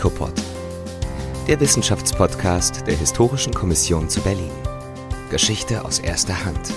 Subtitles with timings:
[0.00, 0.32] HICOPOD,
[1.46, 4.50] der Wissenschaftspodcast der Historischen Kommission zu Berlin.
[5.28, 6.72] Geschichte aus erster Hand.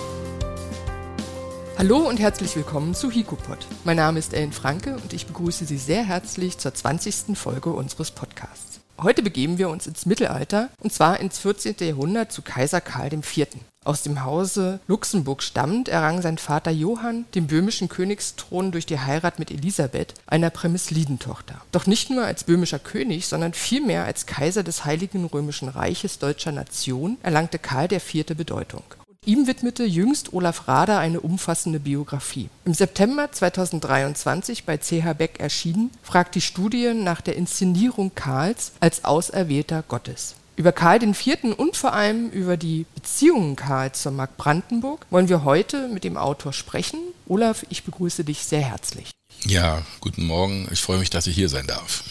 [1.77, 3.65] Hallo und herzlich willkommen zu HICOPOD.
[3.85, 7.37] Mein Name ist Ellen Franke und ich begrüße Sie sehr herzlich zur 20.
[7.37, 8.72] Folge unseres Podcasts.
[9.03, 11.75] Heute begeben wir uns ins Mittelalter und zwar ins 14.
[11.81, 13.47] Jahrhundert zu Kaiser Karl IV.
[13.83, 19.39] Aus dem Hause Luxemburg stammend errang sein Vater Johann den böhmischen Königsthron durch die Heirat
[19.39, 21.59] mit Elisabeth, einer Prämislidentochter.
[21.73, 26.53] Doch nicht nur als böhmischer König, sondern vielmehr als Kaiser des Heiligen Römischen Reiches deutscher
[26.53, 28.27] Nation erlangte Karl IV.
[28.37, 28.83] Bedeutung.
[29.25, 32.49] Ihm widmete jüngst Olaf Rader eine umfassende Biografie.
[32.65, 39.05] Im September 2023 bei CH Beck erschienen, fragt die Studie nach der Inszenierung Karls als
[39.05, 40.35] Auserwählter Gottes.
[40.57, 41.55] Über Karl IV.
[41.57, 46.17] und vor allem über die Beziehungen Karls zur Mark Brandenburg wollen wir heute mit dem
[46.17, 46.99] Autor sprechen.
[47.25, 49.11] Olaf, ich begrüße dich sehr herzlich.
[49.45, 50.67] Ja, guten Morgen.
[50.71, 52.03] Ich freue mich, dass ich hier sein darf.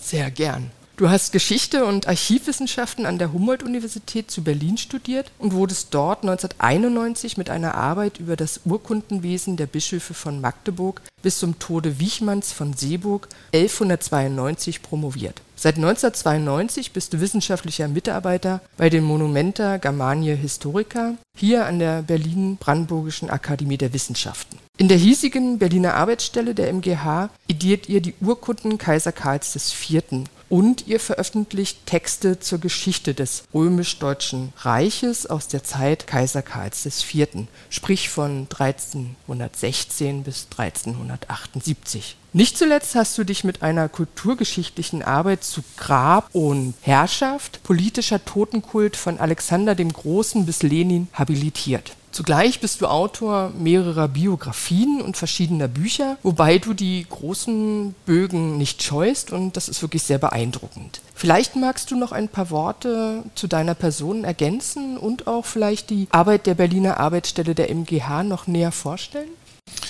[0.00, 0.70] Sehr gern.
[0.96, 7.38] Du hast Geschichte und Archivwissenschaften an der Humboldt-Universität zu Berlin studiert und wurdest dort 1991
[7.38, 12.74] mit einer Arbeit über das Urkundenwesen der Bischöfe von Magdeburg bis zum Tode Wichmanns von
[12.74, 15.40] Seeburg 1192 promoviert.
[15.56, 23.30] Seit 1992 bist du wissenschaftlicher Mitarbeiter bei den Monumenta Germaniae Historica hier an der Berlin-Brandenburgischen
[23.30, 24.58] Akademie der Wissenschaften.
[24.76, 30.26] In der hiesigen Berliner Arbeitsstelle der MGH ediert ihr die Urkunden Kaiser Karls IV.
[30.52, 37.46] Und ihr veröffentlicht Texte zur Geschichte des römisch-deutschen Reiches aus der Zeit Kaiser Karls IV.,
[37.70, 42.18] sprich von 1316 bis 1378.
[42.34, 48.96] Nicht zuletzt hast du dich mit einer kulturgeschichtlichen Arbeit zu Grab und Herrschaft, politischer Totenkult
[48.96, 51.92] von Alexander dem Großen bis Lenin habilitiert.
[52.12, 58.82] Zugleich bist du Autor mehrerer Biografien und verschiedener Bücher, wobei du die großen Bögen nicht
[58.82, 61.00] scheust und das ist wirklich sehr beeindruckend.
[61.14, 66.06] Vielleicht magst du noch ein paar Worte zu deiner Person ergänzen und auch vielleicht die
[66.10, 69.30] Arbeit der Berliner Arbeitsstelle der MGH noch näher vorstellen?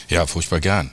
[0.08, 0.92] Ja, furchtbar gern.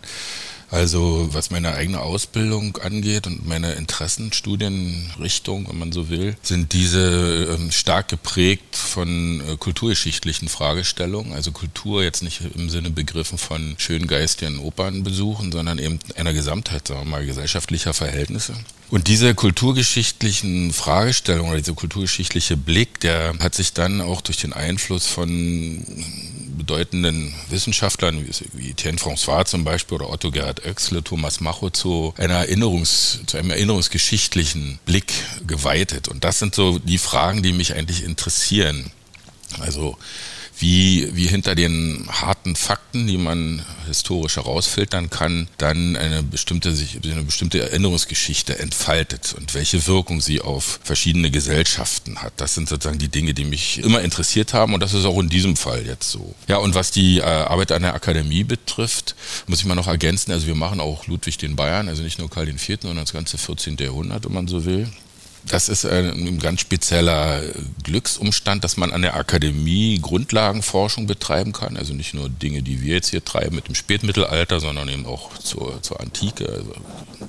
[0.72, 7.56] Also was meine eigene Ausbildung angeht und meine Interessenstudienrichtung, wenn man so will, sind diese
[7.56, 11.34] ähm, stark geprägt von äh, kulturgeschichtlichen Fragestellungen.
[11.34, 17.01] Also Kultur jetzt nicht im Sinne begriffen von schöngeistigen Opernbesuchen, sondern eben einer Gesamtheit, sagen
[17.01, 18.53] wir mal, gesellschaftlicher Verhältnisse.
[18.91, 24.53] Und diese kulturgeschichtlichen Fragestellungen oder dieser kulturgeschichtliche Blick, der hat sich dann auch durch den
[24.53, 25.84] Einfluss von
[26.69, 32.35] bedeutenden Wissenschaftlern wie Etienne François zum Beispiel oder Otto Gerhard Oechsle, Thomas Macho zu einer
[32.35, 35.12] Erinnerungs, zu einem erinnerungsgeschichtlichen Blick
[35.47, 36.07] geweitet.
[36.07, 38.91] Und das sind so die Fragen, die mich eigentlich interessieren.
[39.59, 39.97] Also
[40.59, 47.00] wie, wie hinter den harten Fakten, die man historisch herausfiltern kann, dann eine bestimmte, sich,
[47.03, 52.34] eine bestimmte Erinnerungsgeschichte entfaltet und welche Wirkung sie auf verschiedene Gesellschaften hat.
[52.38, 55.30] Das sind sozusagen die Dinge, die mich immer interessiert haben und das ist auch in
[55.30, 56.36] diesem Fall jetzt so.
[56.48, 59.16] Ja, und was die äh, Arbeit an der Akademie betrifft,
[59.48, 62.30] muss ich mal noch ergänzen, also wir machen auch Ludwig den Bayern, also nicht nur
[62.30, 63.78] Karl IV., sondern das ganze 14.
[63.78, 64.90] Jahrhundert, wenn man so will.
[65.46, 67.42] Das ist ein ganz spezieller
[67.84, 71.78] Glücksumstand, dass man an der Akademie Grundlagenforschung betreiben kann.
[71.78, 75.38] Also nicht nur Dinge, die wir jetzt hier treiben mit dem Spätmittelalter, sondern eben auch
[75.38, 76.74] zur, zur Antike, also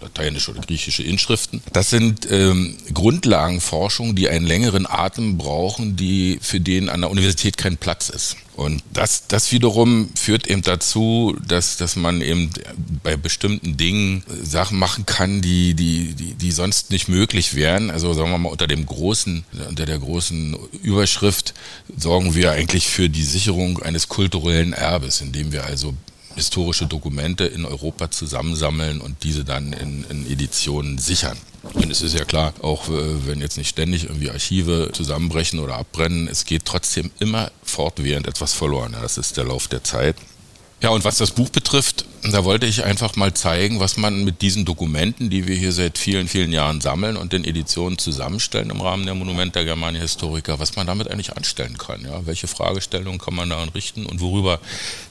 [0.01, 1.63] lateinische oder griechische Inschriften.
[1.73, 7.57] Das sind ähm, Grundlagenforschungen, die einen längeren Atem brauchen, die für den an der Universität
[7.57, 8.37] kein Platz ist.
[8.57, 12.51] Und das, das wiederum führt eben dazu, dass, dass man eben
[13.03, 17.91] bei bestimmten Dingen Sachen machen kann, die, die, die, die sonst nicht möglich wären.
[17.91, 21.55] Also sagen wir mal unter dem großen, unter der großen Überschrift
[21.97, 25.95] sorgen wir eigentlich für die Sicherung eines kulturellen Erbes, indem wir also
[26.35, 31.39] historische Dokumente in Europa zusammensammeln und diese dann in, in Editionen sichern.
[31.63, 35.77] Und es ist ja klar, auch äh, wenn jetzt nicht ständig irgendwie Archive zusammenbrechen oder
[35.77, 38.97] abbrennen, es geht trotzdem immer fortwährend etwas verloren.
[39.01, 40.17] Das ist der Lauf der Zeit.
[40.83, 44.41] Ja, und was das Buch betrifft, da wollte ich einfach mal zeigen, was man mit
[44.41, 48.81] diesen Dokumenten, die wir hier seit vielen, vielen Jahren sammeln und den Editionen zusammenstellen im
[48.81, 52.03] Rahmen der Monument der Germania Historiker, was man damit eigentlich anstellen kann.
[52.03, 52.25] Ja?
[52.25, 54.59] Welche Fragestellungen kann man daran richten und worüber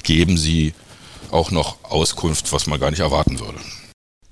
[0.02, 0.74] geben sie
[1.30, 3.60] auch noch Auskunft, was man gar nicht erwarten würde.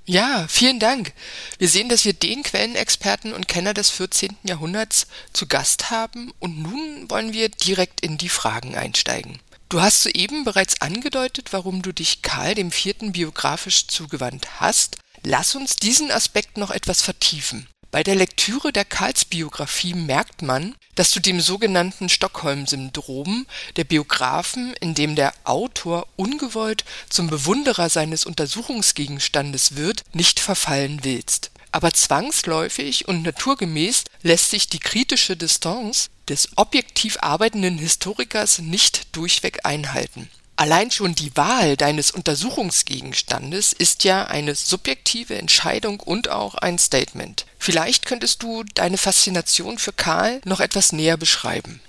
[0.09, 1.11] Ja, vielen Dank.
[1.57, 4.37] Wir sehen, dass wir den Quellenexperten und Kenner des 14.
[4.43, 9.39] Jahrhunderts zu Gast haben und nun wollen wir direkt in die Fragen einsteigen.
[9.67, 14.95] Du hast soeben bereits angedeutet, warum du dich Karl dem Vierten biografisch zugewandt hast.
[15.23, 17.67] Lass uns diesen Aspekt noch etwas vertiefen.
[17.89, 23.45] Bei der Lektüre der Karls-Biografie merkt man, dass du dem sogenannten Stockholm-Syndrom
[23.77, 31.51] der Biografen, in dem der Autor ungewollt zum Bewunderer seines Untersuchungsgegenstandes wird, nicht verfallen willst.
[31.71, 39.59] aber zwangsläufig und naturgemäß lässt sich die kritische Distanz des objektiv arbeitenden Historikers nicht durchweg
[39.63, 40.29] einhalten.
[40.59, 47.45] Allein schon die Wahl deines Untersuchungsgegenstandes ist ja eine subjektive Entscheidung und auch ein Statement.
[47.59, 51.79] Vielleicht könntest du deine Faszination für Karl noch etwas näher beschreiben.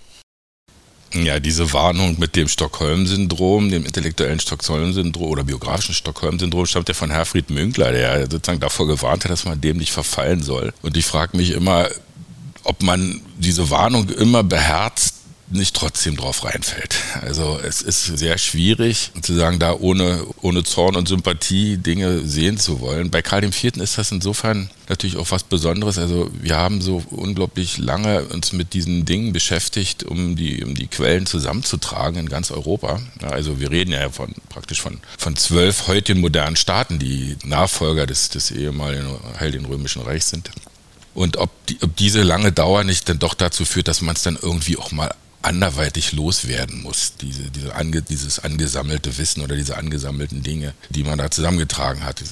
[1.15, 7.11] Ja, diese Warnung mit dem Stockholm-Syndrom, dem intellektuellen Stockholm-Syndrom oder biografischen Stockholm-Syndrom, stammt ja von
[7.11, 10.75] Herfried Münkler, der sozusagen davor gewarnt hat, dass man dem nicht verfallen soll.
[10.82, 11.88] Und ich frage mich immer,
[12.64, 15.18] ob man diese Warnung immer beherzt
[15.50, 16.97] nicht trotzdem drauf reinfällt.
[17.23, 22.59] Also es ist sehr schwierig zu sagen, da ohne, ohne Zorn und Sympathie Dinge sehen
[22.59, 23.11] zu wollen.
[23.11, 23.77] Bei Karl IV.
[23.77, 25.99] ist das insofern natürlich auch was Besonderes.
[25.99, 30.87] Also wir haben so unglaublich lange uns mit diesen Dingen beschäftigt, um die, um die
[30.87, 33.00] Quellen zusammenzutragen in ganz Europa.
[33.23, 38.29] Also wir reden ja von praktisch von, von zwölf heutigen modernen Staaten, die Nachfolger des,
[38.29, 39.09] des ehemaligen
[39.41, 40.50] Heiligen Römischen Reichs sind.
[41.15, 44.23] Und ob, die, ob diese lange Dauer nicht dann doch dazu führt, dass man es
[44.23, 45.12] dann irgendwie auch mal
[45.43, 51.19] anderweitig loswerden muss, diese, diese ange, dieses angesammelte Wissen oder diese angesammelten Dinge, die man
[51.19, 52.23] da zusammengetragen hat.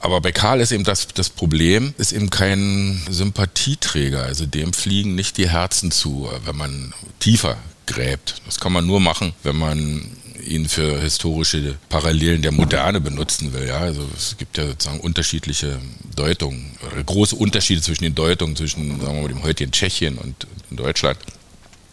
[0.00, 5.14] Aber bei Karl ist eben das, das Problem, ist eben kein Sympathieträger, also dem fliegen
[5.14, 7.56] nicht die Herzen zu, wenn man tiefer
[7.86, 8.36] gräbt.
[8.46, 10.16] Das kann man nur machen, wenn man
[10.46, 13.66] ihn für historische Parallelen der Moderne benutzen will.
[13.66, 15.78] Ja, also es gibt ja sozusagen unterschiedliche
[16.14, 21.18] Deutungen, große Unterschiede zwischen den Deutungen zwischen sagen wir mal, dem heutigen Tschechien und Deutschland.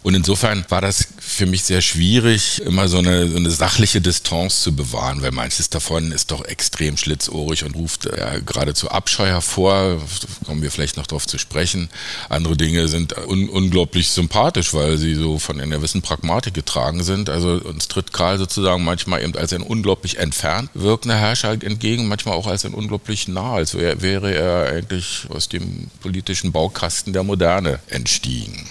[0.03, 4.63] Und insofern war das für mich sehr schwierig, immer so eine, so eine sachliche Distanz
[4.63, 10.01] zu bewahren, weil manches davon ist doch extrem schlitzohrig und ruft ja, geradezu Abscheu hervor.
[10.45, 11.89] Kommen wir vielleicht noch darauf zu sprechen.
[12.29, 17.29] Andere Dinge sind un unglaublich sympathisch, weil sie so von einer gewissen Pragmatik getragen sind.
[17.29, 22.35] Also uns tritt Karl sozusagen manchmal eben als ein unglaublich entfernt wirkender Herrscher entgegen, manchmal
[22.35, 27.79] auch als ein unglaublich nah, als wäre er eigentlich aus dem politischen Baukasten der Moderne
[27.87, 28.67] entstiegen.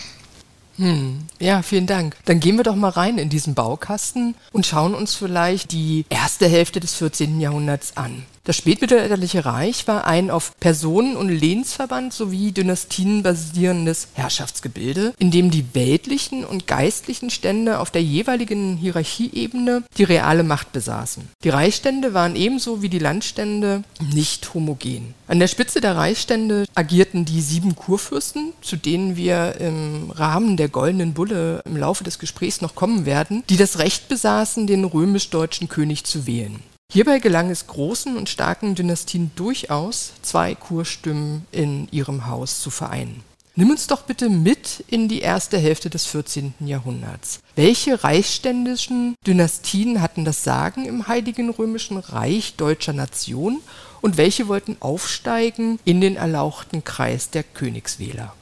[0.81, 2.17] Hm, ja, vielen Dank.
[2.25, 6.49] Dann gehen wir doch mal rein in diesen Baukasten und schauen uns vielleicht die erste
[6.49, 7.39] Hälfte des 14.
[7.39, 8.25] Jahrhunderts an.
[8.45, 15.51] Das spätmittelalterliche Reich war ein auf Personen- und Lehnsverband sowie Dynastien basierendes Herrschaftsgebilde, in dem
[15.51, 21.29] die weltlichen und geistlichen Stände auf der jeweiligen Hierarchieebene die reale Macht besaßen.
[21.45, 23.85] Die Reichsstände waren ebenso wie die Landstände
[24.15, 25.15] nicht homogen.
[25.29, 30.69] An der Spitze der Reichsstände agierten die sieben Kurfürsten, zu denen wir im Rahmen der
[30.69, 35.69] Goldenen Bulle im Laufe des Gesprächs noch kommen werden, die das Recht besaßen, den römisch-deutschen
[35.69, 36.61] König zu wählen.
[36.93, 43.23] Hierbei gelang es großen und starken Dynastien durchaus, zwei Kurstimmen in ihrem Haus zu vereinen.
[43.55, 46.55] Nimm uns doch bitte mit in die erste Hälfte des 14.
[46.59, 47.39] Jahrhunderts.
[47.55, 53.61] Welche reichsständischen Dynastien hatten das Sagen im Heiligen Römischen Reich deutscher Nation
[54.01, 58.35] und welche wollten aufsteigen in den erlauchten Kreis der Königswähler?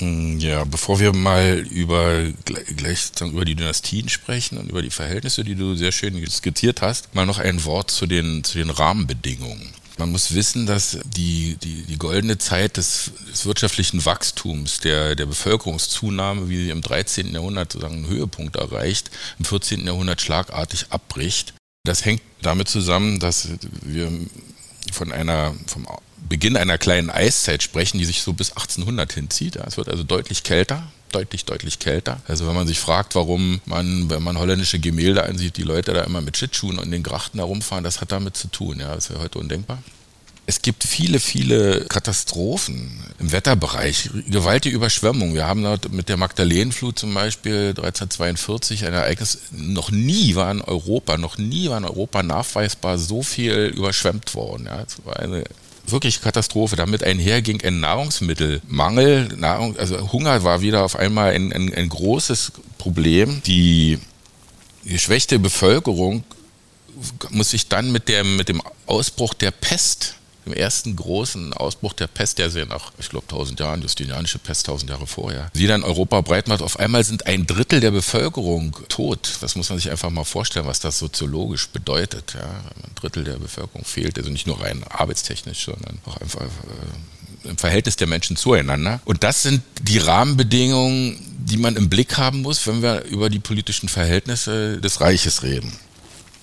[0.00, 5.44] Mm, ja, bevor wir mal über, gleich über die Dynastien sprechen und über die Verhältnisse,
[5.44, 9.72] die du sehr schön skizziert hast, mal noch ein Wort zu den, zu den Rahmenbedingungen.
[9.98, 15.26] Man muss wissen, dass die, die, die goldene Zeit des, des wirtschaftlichen Wachstums, der, der
[15.26, 17.32] Bevölkerungszunahme, wie sie im 13.
[17.32, 19.86] Jahrhundert sozusagen einen Höhepunkt erreicht, im 14.
[19.86, 21.54] Jahrhundert schlagartig abbricht.
[21.84, 23.48] Das hängt damit zusammen, dass
[23.82, 24.10] wir
[24.92, 25.86] von einer, vom
[26.28, 29.56] Beginn einer kleinen Eiszeit sprechen, die sich so bis 1800 hinzieht.
[29.56, 32.20] es wird also deutlich kälter, deutlich, deutlich kälter.
[32.26, 36.02] Also wenn man sich fragt, warum man, wenn man holländische Gemälde ansieht, die Leute da
[36.02, 38.80] immer mit Schlittschuhen in den Grachten herumfahren, das hat damit zu tun.
[38.80, 39.78] Ja, das wäre heute undenkbar.
[40.44, 45.34] Es gibt viele, viele Katastrophen im Wetterbereich, gewaltige Überschwemmungen.
[45.34, 50.60] Wir haben dort mit der Magdalenenflut zum Beispiel 1342 ein Ereignis, noch nie war in
[50.60, 54.66] Europa, noch nie war in Europa nachweisbar so viel überschwemmt worden.
[54.66, 55.44] Ja, es war eine
[55.86, 56.76] wirklich Katastrophe.
[56.76, 59.28] Damit einherging ein Nahrungsmittelmangel.
[59.36, 63.42] Nahrung, also Hunger war wieder auf einmal ein, ein, ein großes Problem.
[63.46, 63.98] Die
[64.84, 66.24] geschwächte Bevölkerung
[67.30, 72.06] muss sich dann mit, der, mit dem Ausbruch der Pest im ersten großen Ausbruch der
[72.06, 75.82] Pest, der sie nach, ich glaube, 1000 Jahren, Justinianische Pest, 1000 Jahre vorher, sie dann
[75.82, 76.62] Europa breit macht.
[76.62, 79.38] Auf einmal sind ein Drittel der Bevölkerung tot.
[79.40, 82.34] Das muss man sich einfach mal vorstellen, was das soziologisch bedeutet.
[82.34, 82.42] Ja?
[82.42, 87.56] Ein Drittel der Bevölkerung fehlt, also nicht nur rein arbeitstechnisch, sondern auch einfach äh, im
[87.58, 89.00] Verhältnis der Menschen zueinander.
[89.04, 93.40] Und das sind die Rahmenbedingungen, die man im Blick haben muss, wenn wir über die
[93.40, 95.72] politischen Verhältnisse des Reiches reden.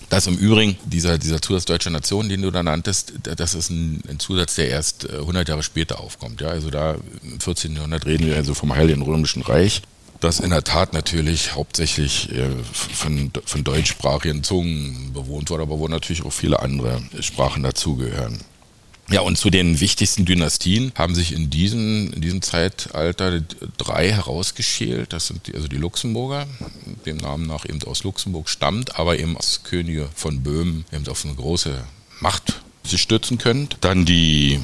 [0.10, 4.02] Das im Übrigen, dieser, dieser Zusatz deutscher Nation, den du da nanntest, das ist ein,
[4.10, 6.42] ein, Zusatz, der erst 100 äh, Jahre später aufkommt.
[6.42, 7.76] Ja, also da im 14.
[7.76, 9.84] Jahrhundert reden wir also vom Heiligen Römischen Reich,
[10.20, 15.88] das in der Tat natürlich hauptsächlich äh, von, von deutschsprachigen Zungen bewohnt wurde, aber wo
[15.88, 18.40] natürlich auch viele andere Sprachen dazugehören.
[19.12, 23.42] Ja, und zu den wichtigsten Dynastien haben sich in diesem, in diesem Zeitalter
[23.78, 25.14] drei herausgeschält.
[25.14, 26.46] Das sind die, also die Luxemburger,
[27.06, 31.26] dem Namen nach eben aus Luxemburg stammt, aber eben als Könige von Böhmen eben auf
[31.26, 31.84] eine große
[32.20, 33.70] Macht sich stützen können.
[33.82, 34.60] Dann die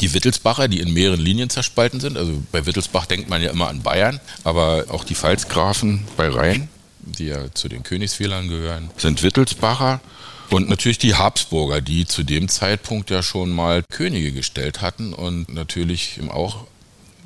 [0.00, 2.16] die Wittelsbacher, die in mehreren Linien zerspalten sind.
[2.18, 6.68] Also bei Wittelsbach denkt man ja immer an Bayern, aber auch die Pfalzgrafen bei Rhein,
[7.06, 10.00] die ja zu den Königsfehlern gehören, sind Wittelsbacher.
[10.50, 15.48] Und natürlich die Habsburger, die zu dem Zeitpunkt ja schon mal Könige gestellt hatten und
[15.48, 16.66] natürlich auch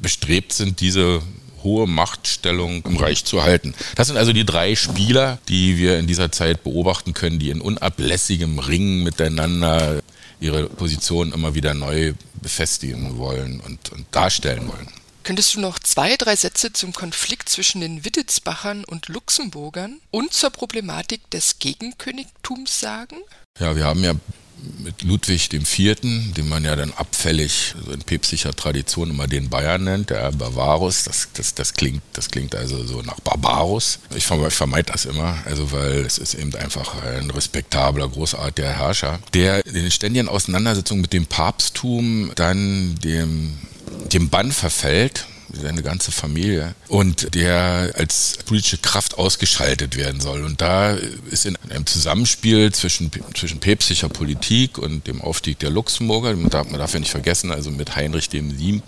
[0.00, 1.20] bestrebt sind, diese
[1.62, 3.74] hohe Machtstellung im Reich zu halten.
[3.94, 7.60] Das sind also die drei Spieler, die wir in dieser Zeit beobachten können, die in
[7.60, 10.00] unablässigem Ringen miteinander
[10.40, 14.88] ihre Position immer wieder neu befestigen wollen und, und darstellen wollen.
[15.22, 20.50] Könntest du noch zwei, drei Sätze zum Konflikt zwischen den Wittelsbachern und Luxemburgern und zur
[20.50, 23.16] Problematik des Gegenkönigtums sagen?
[23.58, 24.14] Ja, wir haben ja
[24.78, 29.84] mit Ludwig IV., den man ja dann abfällig also in päpstlicher Tradition immer den Bayern
[29.84, 34.00] nennt, der Barbarus, das, das, das, klingt, das klingt also so nach Barbarus.
[34.14, 39.64] Ich vermeide das immer, also weil es ist eben einfach ein respektabler, großartiger Herrscher, der
[39.66, 43.58] in den ständigen Auseinandersetzungen mit dem Papsttum dann dem,
[44.12, 50.44] dem Bann verfällt seine ganze Familie und der als politische Kraft ausgeschaltet werden soll.
[50.44, 50.92] Und da
[51.30, 56.94] ist in einem Zusammenspiel zwischen, zwischen päpstlicher Politik und dem Aufstieg der Luxemburger, man darf,
[56.94, 58.82] ja nicht vergessen, also mit Heinrich VII.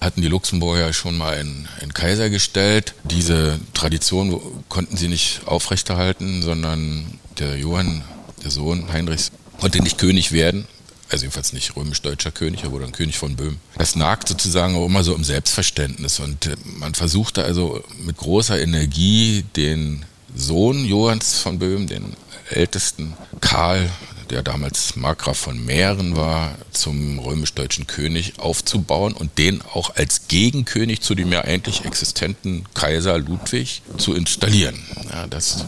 [0.00, 2.94] hatten die Luxemburger schon mal einen, einen Kaiser gestellt.
[3.04, 8.02] Diese Tradition konnten sie nicht aufrechterhalten, sondern der Johann,
[8.42, 10.66] der Sohn Heinrichs, konnte nicht König werden
[11.10, 13.60] also jedenfalls nicht römisch-deutscher König, er wurde ein König von Böhmen.
[13.76, 18.60] Das nagt sozusagen auch immer so im Selbstverständnis und äh, man versuchte also mit großer
[18.60, 22.14] Energie den Sohn Johanns von Böhmen, den
[22.50, 23.90] ältesten Karl,
[24.30, 31.00] der damals Markgraf von Mähren war, zum römisch-deutschen König aufzubauen und den auch als Gegenkönig
[31.00, 34.78] zu dem ja eigentlich existenten Kaiser Ludwig zu installieren.
[35.10, 35.64] Ja, das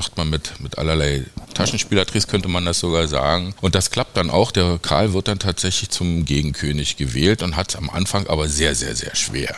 [0.00, 3.54] macht man mit, mit allerlei Taschenspielertricks, könnte man das sogar sagen.
[3.60, 4.50] Und das klappt dann auch.
[4.50, 8.74] Der Karl wird dann tatsächlich zum Gegenkönig gewählt und hat es am Anfang aber sehr,
[8.74, 9.54] sehr, sehr schwer.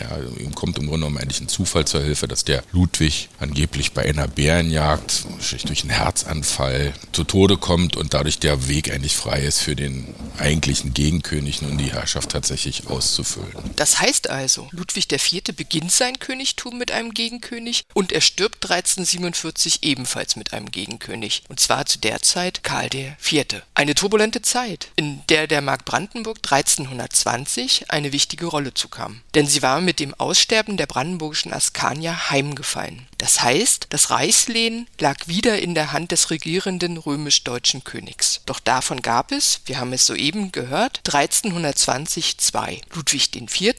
[0.00, 3.92] Ja, ihm kommt im Grunde genommen eigentlich ein Zufall zur Hilfe, dass der Ludwig angeblich
[3.92, 5.24] bei einer Bärenjagd
[5.66, 10.14] durch einen Herzanfall zu Tode kommt und dadurch der Weg eigentlich frei ist für den
[10.38, 13.52] eigentlichen Gegenkönig nun die Herrschaft tatsächlich auszufüllen.
[13.76, 15.42] Das heißt also, Ludwig IV.
[15.56, 21.44] beginnt sein Königtum mit einem Gegenkönig und er stirbt 1347 ebenfalls mit einem Gegenkönig.
[21.48, 23.62] Und zwar zu der Zeit Karl IV.
[23.74, 29.22] Eine turbulente Zeit, in der der Mark Brandenburg 1320 eine wichtige Rolle zukam.
[29.34, 33.06] Denn sie war mit dem Aussterben der brandenburgischen Askanier heimgefallen.
[33.16, 38.42] Das heißt, das Reichslehen lag wieder in der Hand des regierenden römisch-deutschen Königs.
[38.44, 42.82] Doch davon gab es, wir haben es soeben gehört, 1320 zwei.
[42.92, 43.74] Ludwig IV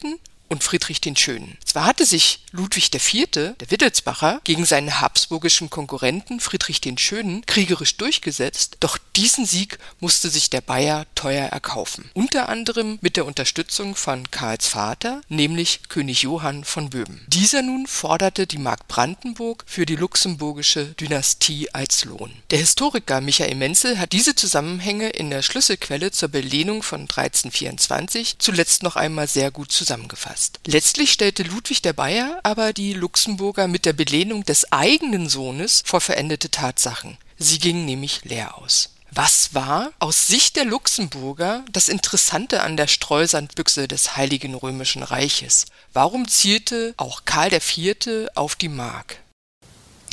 [0.50, 1.58] und Friedrich den Schönen.
[1.66, 7.98] Zwar hatte sich Ludwig IV., der Wittelsbacher, gegen seinen habsburgischen Konkurrenten Friedrich den Schönen kriegerisch
[7.98, 12.10] durchgesetzt, doch diesen Sieg musste sich der Bayer teuer erkaufen.
[12.14, 17.26] Unter anderem mit der Unterstützung von Karls Vater, nämlich König Johann von Böhmen.
[17.28, 22.32] Dieser nun forderte die Mark Brandenburg für die luxemburgische Dynastie als Lohn.
[22.52, 28.84] Der Historiker Michael Menzel hat diese Zusammenhänge in der Schlüsselquelle zur Belehnung von 1324 zuletzt
[28.84, 30.60] noch einmal sehr gut zusammengefasst angepasst.
[30.66, 36.02] Letztlich stellte Ludwig der Bayer aber die Luxemburger mit der Belehnung des eigenen Sohnes vor
[36.02, 37.18] verendete Tatsachen.
[37.38, 38.90] Sie gingen nämlich leer aus.
[39.12, 45.66] Was war aus Sicht der Luxemburger das Interessante an der Streusandbüchse des Heiligen Römischen Reiches?
[45.94, 48.28] Warum zielte auch Karl IV.
[48.36, 49.18] auf die Mark?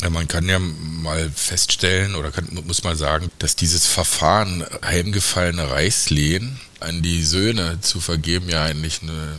[0.00, 5.70] Ja, man kann ja mal feststellen oder kann, muss mal sagen, dass dieses Verfahren heimgefallene
[5.70, 9.38] Reichslehen an die Söhne zu vergeben ja eigentlich eine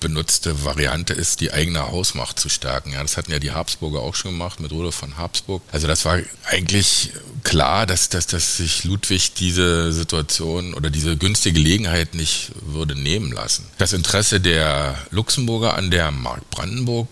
[0.00, 2.92] benutzte Variante ist, die eigene Hausmacht zu stärken.
[2.92, 5.62] Ja, das hatten ja die Habsburger auch schon gemacht mit Rudolf von Habsburg.
[5.72, 7.10] Also das war eigentlich
[7.44, 13.32] klar, dass, dass, dass sich Ludwig diese Situation oder diese günstige Gelegenheit nicht würde nehmen
[13.32, 13.66] lassen.
[13.78, 17.08] Das Interesse der Luxemburger an der Mark Brandenburg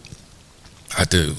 [0.90, 1.34] hatte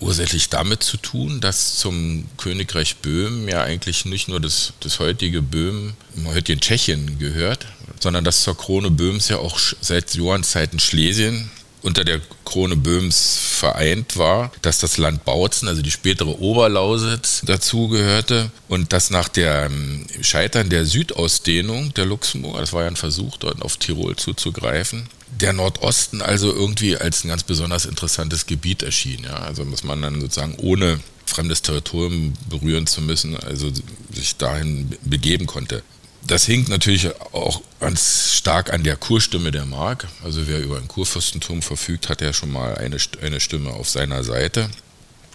[0.00, 5.42] ursächlich damit zu tun, dass zum Königreich Böhmen ja eigentlich nicht nur das, das heutige
[5.42, 7.66] Böhmen im heutigen Tschechien gehört,
[8.00, 11.50] sondern dass zur Krone Böhms ja auch seit Johannszeiten Schlesien
[11.82, 18.50] unter der Krone Böhms vereint war, dass das Land Bautzen, also die spätere Oberlausitz, dazugehörte
[18.68, 23.62] und dass nach dem Scheitern der Südausdehnung der Luxemburger, das war ja ein Versuch, dort
[23.62, 25.08] auf Tirol zuzugreifen,
[25.40, 29.24] der Nordosten also irgendwie als ein ganz besonders interessantes Gebiet erschien.
[29.24, 29.36] Ja?
[29.36, 33.70] Also muss man dann sozusagen ohne fremdes Territorium berühren zu müssen, also
[34.12, 35.82] sich dahin begeben konnte.
[36.26, 40.08] Das hinkt natürlich auch ganz stark an der Kurstimme der Mark.
[40.24, 44.24] Also wer über ein Kurfürstentum verfügt, hat ja schon mal eine, eine Stimme auf seiner
[44.24, 44.68] Seite.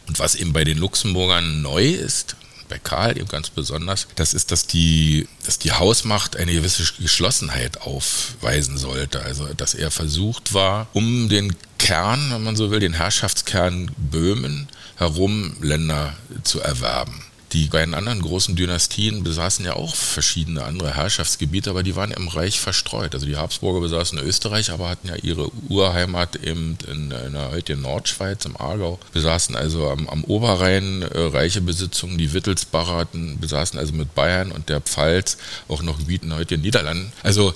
[0.08, 2.36] Und was eben bei den Luxemburgern neu ist,
[2.70, 7.82] bei Karl eben ganz besonders, das ist, dass die, dass die Hausmacht eine gewisse Geschlossenheit
[7.82, 9.22] aufweisen sollte.
[9.22, 14.68] Also, dass er versucht war, um den Kern, wenn man so will, den Herrschaftskern Böhmen
[14.96, 17.22] herum Länder zu erwerben.
[17.53, 22.27] Die beiden anderen großen Dynastien besaßen ja auch verschiedene andere Herrschaftsgebiete, aber die waren im
[22.27, 23.13] Reich verstreut.
[23.13, 27.83] Also die Habsburger besaßen Österreich, aber hatten ja ihre Urheimat eben in, in der heutigen
[27.83, 32.17] Nordschweiz, im Aargau, besaßen also am, am Oberrhein äh, reiche Besitzungen.
[32.17, 36.39] Die Wittelsbacher hatten, besaßen also mit Bayern und der Pfalz auch noch Gebiete in den
[36.39, 37.13] heutigen Niederlanden.
[37.22, 37.53] Also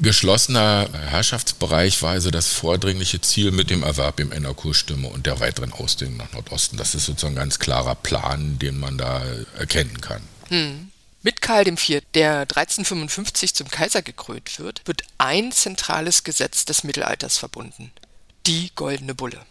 [0.00, 5.72] geschlossener Herrschaftsbereich war also das vordringliche Ziel mit dem Erwerb im Enerkurstimme und der weiteren
[5.72, 6.76] Ausdehnung nach Nordosten.
[6.76, 9.22] Das ist sozusagen ein ganz klarer Plan, den man da
[9.58, 10.22] erkennen kann.
[10.48, 10.90] Hm.
[11.22, 17.36] Mit Karl IV., der 1355 zum Kaiser gekrönt wird, wird ein zentrales Gesetz des Mittelalters
[17.36, 17.92] verbunden.
[18.46, 19.44] Die Goldene Bulle.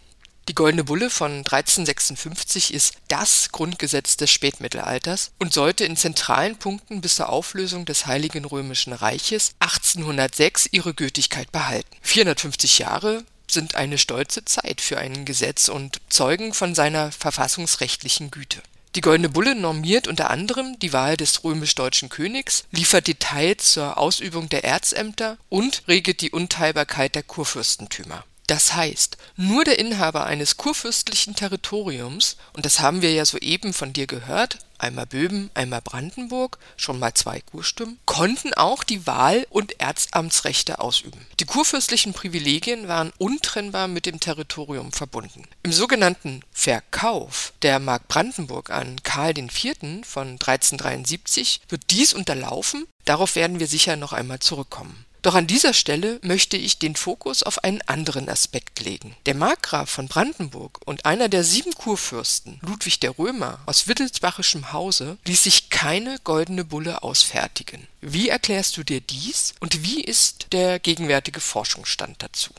[0.50, 7.00] Die Goldene Bulle von 1356 ist das Grundgesetz des Spätmittelalters und sollte in zentralen Punkten
[7.00, 11.96] bis zur Auflösung des Heiligen Römischen Reiches 1806 ihre Gültigkeit behalten.
[12.02, 18.60] 450 Jahre sind eine stolze Zeit für ein Gesetz und zeugen von seiner verfassungsrechtlichen Güte.
[18.96, 24.48] Die Goldene Bulle normiert unter anderem die Wahl des römisch-deutschen Königs, liefert Details zur Ausübung
[24.48, 28.24] der Erzämter und regelt die Unteilbarkeit der Kurfürstentümer.
[28.50, 33.92] Das heißt, nur der Inhaber eines kurfürstlichen Territoriums, und das haben wir ja soeben von
[33.92, 39.80] dir gehört, einmal Böhmen, einmal Brandenburg, schon mal zwei Kurstimmen, konnten auch die Wahl- und
[39.80, 41.24] Erzamtsrechte ausüben.
[41.38, 45.44] Die kurfürstlichen Privilegien waren untrennbar mit dem Territorium verbunden.
[45.62, 49.76] Im sogenannten Verkauf der Mark Brandenburg an Karl IV.
[50.02, 55.06] von 1373 wird dies unterlaufen, darauf werden wir sicher noch einmal zurückkommen.
[55.22, 59.16] Doch an dieser Stelle möchte ich den Fokus auf einen anderen Aspekt legen.
[59.26, 65.18] Der Markgraf von Brandenburg und einer der sieben Kurfürsten, Ludwig der Römer aus wittelsbachischem Hause,
[65.26, 67.86] ließ sich keine goldene Bulle ausfertigen.
[68.00, 72.50] Wie erklärst du dir dies und wie ist der gegenwärtige Forschungsstand dazu?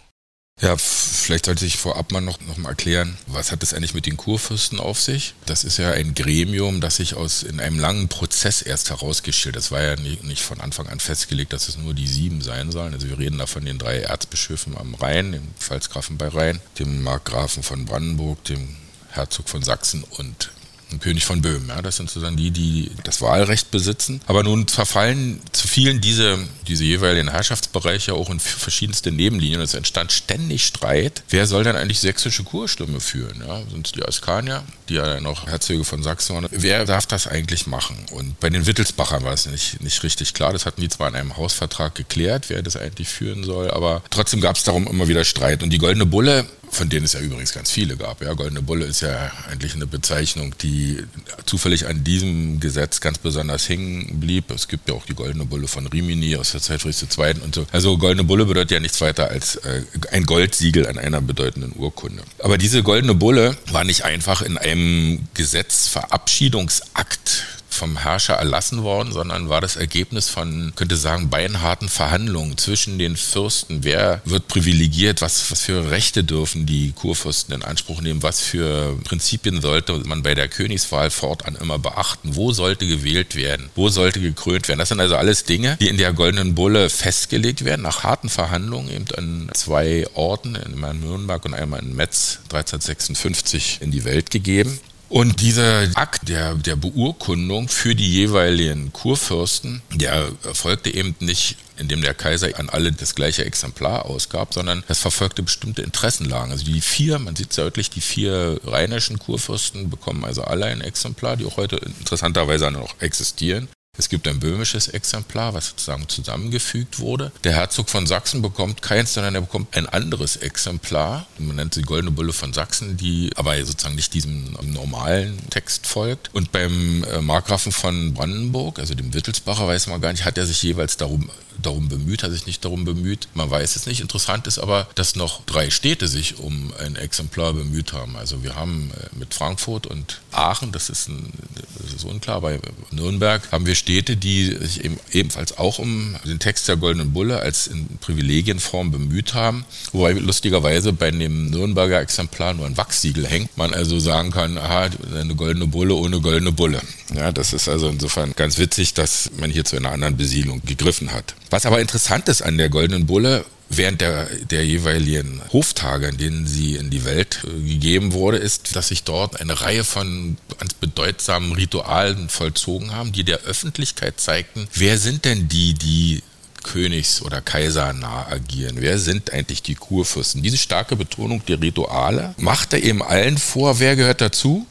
[0.62, 4.06] Ja, vielleicht sollte ich vorab mal noch, noch mal erklären, was hat es eigentlich mit
[4.06, 5.34] den Kurfürsten auf sich?
[5.48, 9.56] Das ist ja ein Gremium, das sich aus in einem langen Prozess erst herausgestellt.
[9.56, 12.72] Das war ja nicht, nicht von Anfang an festgelegt, dass es nur die sieben sein
[12.72, 12.94] sollen.
[12.94, 17.02] Also wir reden da von den drei Erzbischöfen am Rhein, dem Pfalzgrafen bei Rhein, dem
[17.02, 18.76] Markgrafen von Brandenburg, dem
[19.10, 20.52] Herzog von Sachsen und
[21.00, 21.70] König von Böhmen.
[21.70, 24.22] Ja, das sind sozusagen die, die das Wahlrecht besitzen.
[24.28, 29.62] Aber nun verfallen zu vielen diese, diese jeweiligen Herrschaftsbereiche auch in verschiedenste Nebenlinien.
[29.62, 31.24] Es entstand ständig Streit.
[31.30, 33.44] Wer soll denn eigentlich sächsische Kurstimme führen?
[33.46, 36.48] Ja, sind es die Askanier, die ja noch Herzöge von Sachsen waren?
[36.52, 37.98] Wer darf das eigentlich machen?
[38.12, 40.54] Und bei den Wittelsbachern war es nicht, nicht richtig klar.
[40.54, 44.42] Das hatten die zwar in einem Hausvertrag geklärt, wer das eigentlich führen soll, aber trotzdem
[44.42, 45.64] gab es darum immer wieder Streit.
[45.64, 48.22] Und die Goldene Bulle von denen es ja übrigens ganz viele gab.
[48.22, 51.04] Ja, Goldene Bulle ist ja eigentlich eine Bezeichnung, die
[51.46, 54.52] zufällig an diesem Gesetz ganz besonders hängen blieb.
[54.52, 57.36] Es gibt ja auch die Goldene Bulle von Rimini aus der Zeit Friedrich II.
[57.44, 57.66] und so.
[57.72, 62.24] Also Goldene Bulle bedeutet ja nichts weiter als äh, ein Goldsiegel an einer bedeutenden Urkunde.
[62.40, 69.50] Aber diese Goldene Bulle war nicht einfach in einem Gesetzverabschiedungsakt vom Herrscher erlassen worden, sondern
[69.50, 73.84] war das Ergebnis von, könnte sagen, beinharten Verhandlungen zwischen den Fürsten.
[73.84, 75.22] Wer wird privilegiert?
[75.22, 78.24] Was, was für Rechte dürfen die Kurfürsten in Anspruch nehmen?
[78.24, 82.36] Was für Prinzipien sollte man bei der Königswahl fortan immer beachten?
[82.36, 83.70] Wo sollte gewählt werden?
[83.76, 84.80] Wo sollte gekrönt werden?
[84.80, 88.90] Das sind also alles Dinge, die in der Goldenen Bulle festgelegt werden, nach harten Verhandlungen
[88.90, 94.32] eben an zwei Orten, einmal in Nürnberg und einmal in Metz 1356 in die Welt
[94.32, 94.80] gegeben.
[95.12, 102.02] Und dieser Akt der, der Beurkundung für die jeweiligen Kurfürsten, der erfolgte eben nicht indem
[102.02, 106.52] der Kaiser an alle das gleiche Exemplar ausgab, sondern es verfolgte bestimmte Interessenlagen.
[106.52, 111.36] Also die vier, man sieht deutlich, die vier rheinischen Kurfürsten bekommen also alle ein Exemplar,
[111.36, 113.68] die auch heute interessanterweise noch existieren.
[113.98, 117.34] Es gibt ein böhmisches Exemplar, was sozusagen zusammengefügt wurde.
[117.44, 121.28] Der Herzog von Sachsen bekommt keins, sondern er bekommt ein anderes Exemplar.
[121.38, 126.34] Man nennt sie Goldene Bulle von Sachsen, die aber sozusagen nicht diesem normalen Text folgt.
[126.34, 130.46] Und beim äh, Markgrafen von Brandenburg, also dem Wittelsbacher, weiß man gar nicht, hat er
[130.46, 131.30] sich jeweils darum
[131.66, 133.28] darum bemüht, hat sich nicht darum bemüht.
[133.34, 134.02] Man weiß es nicht.
[134.02, 138.16] Interessant ist aber, dass noch drei Städte sich um ein Exemplar bemüht haben.
[138.16, 141.32] Also wir haben äh, mit Frankfurt und Aachen, das ist, ein,
[141.80, 142.60] das ist unklar, bei
[142.92, 147.40] Nürnberg haben wir Städte, die sich eben ebenfalls auch um den Text der Goldenen Bulle
[147.40, 149.66] als in Privilegienform bemüht haben.
[149.92, 153.58] Wobei lustigerweise bei dem Nürnberger Exemplar nur ein Wachsiegel hängt.
[153.58, 156.82] Man also sagen kann, aha, eine goldene Bulle ohne goldene Bulle.
[157.14, 161.12] Ja, das ist also insofern ganz witzig, dass man hier zu einer anderen Besiedlung gegriffen
[161.12, 161.36] hat.
[161.52, 166.48] Was aber interessant ist an der Goldenen Bulle, während der, der jeweiligen Hoftage, in denen
[166.48, 170.74] sie in die Welt äh, gegeben wurde, ist, dass sich dort eine Reihe von ganz
[170.74, 176.24] bedeutsamen Ritualen vollzogen haben, die der Öffentlichkeit zeigten, wer sind denn die, die
[176.64, 178.78] Königs- oder Kaiser nah agieren.
[178.80, 180.44] Wer sind eigentlich die Kurfürsten?
[180.44, 184.66] Diese starke Betonung der Rituale macht er eben allen vor, wer gehört dazu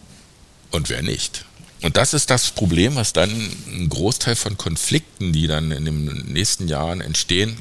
[0.71, 1.45] und wer nicht.
[1.83, 6.05] Und das ist das Problem, was dann ein Großteil von Konflikten, die dann in den
[6.27, 7.57] nächsten Jahren entstehen,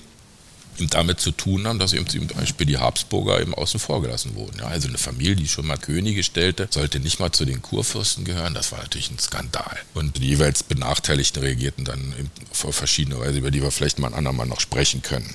[0.87, 4.59] damit zu tun haben, dass eben zum Beispiel die Habsburger eben außen vor gelassen wurden.
[4.59, 8.23] Ja, also eine Familie, die schon mal Könige stellte, sollte nicht mal zu den Kurfürsten
[8.23, 8.53] gehören.
[8.53, 9.77] Das war natürlich ein Skandal.
[9.93, 12.13] Und die jeweils Benachteiligten reagierten dann
[12.63, 15.33] auf verschiedene Weise, über die wir vielleicht mal ein andermal noch sprechen können.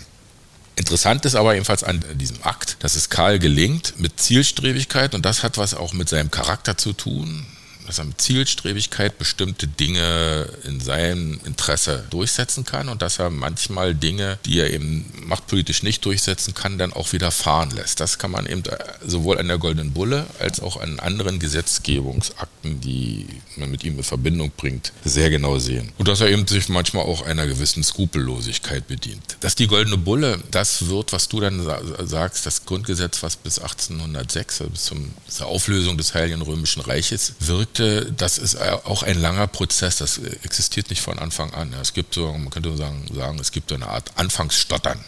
[0.76, 5.42] Interessant ist aber ebenfalls an diesem Akt, dass es Karl gelingt mit Zielstrebigkeit und das
[5.42, 7.46] hat was auch mit seinem Charakter zu tun
[7.86, 13.94] dass er mit Zielstrebigkeit bestimmte Dinge in seinem Interesse durchsetzen kann und dass er manchmal
[13.94, 18.00] Dinge, die er eben machtpolitisch nicht durchsetzen kann, dann auch wieder fahren lässt.
[18.00, 18.62] Das kann man eben
[19.06, 24.04] sowohl an der Goldenen Bulle als auch an anderen Gesetzgebungsakten, die man mit ihm in
[24.04, 25.92] Verbindung bringt, sehr genau sehen.
[25.98, 29.36] Und dass er eben sich manchmal auch einer gewissen Skrupellosigkeit bedient.
[29.40, 31.64] Dass die Goldene Bulle das wird, was du dann
[32.06, 34.90] sagst, das Grundgesetz, was bis 1806, also bis
[35.28, 40.90] zur Auflösung des Heiligen Römischen Reiches wirkt, das ist auch ein langer Prozess, das existiert
[40.90, 41.72] nicht von Anfang an.
[41.80, 44.98] Es gibt so, man könnte sagen, sagen es gibt so eine Art Anfangsstottern.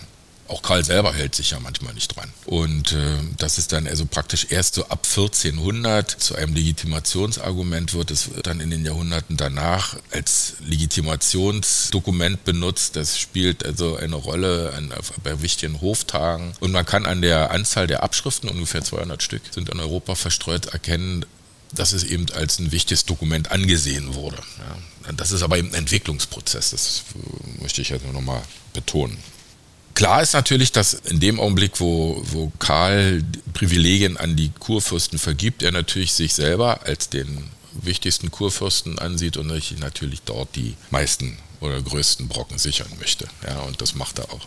[0.49, 2.33] Auch Karl selber hält sich ja manchmal nicht dran.
[2.45, 8.13] Und äh, das ist dann also praktisch erst so ab 1400 zu einem Legitimationsargument wird.
[8.13, 12.95] Es wird dann in den Jahrhunderten danach als Legitimationsdokument benutzt.
[12.95, 14.93] Das spielt also eine Rolle an,
[15.25, 16.53] bei wichtigen Hoftagen.
[16.61, 20.67] Und man kann an der Anzahl der Abschriften, ungefähr 200 Stück, sind in Europa verstreut,
[20.67, 21.27] erkennen,
[21.77, 24.39] dass es eben als ein wichtiges Dokument angesehen wurde.
[24.59, 25.13] Ja.
[25.13, 27.05] Das ist aber eben ein Entwicklungsprozess, das
[27.61, 29.17] möchte ich jetzt nur nochmal betonen.
[29.95, 33.23] Klar ist natürlich, dass in dem Augenblick, wo, wo Karl
[33.55, 39.47] Privilegien an die Kurfürsten vergibt, er natürlich sich selber als den wichtigsten Kurfürsten ansieht und
[39.47, 43.27] natürlich dort die meisten oder größten Brocken sichern möchte.
[43.47, 44.47] Ja, und das macht er auch.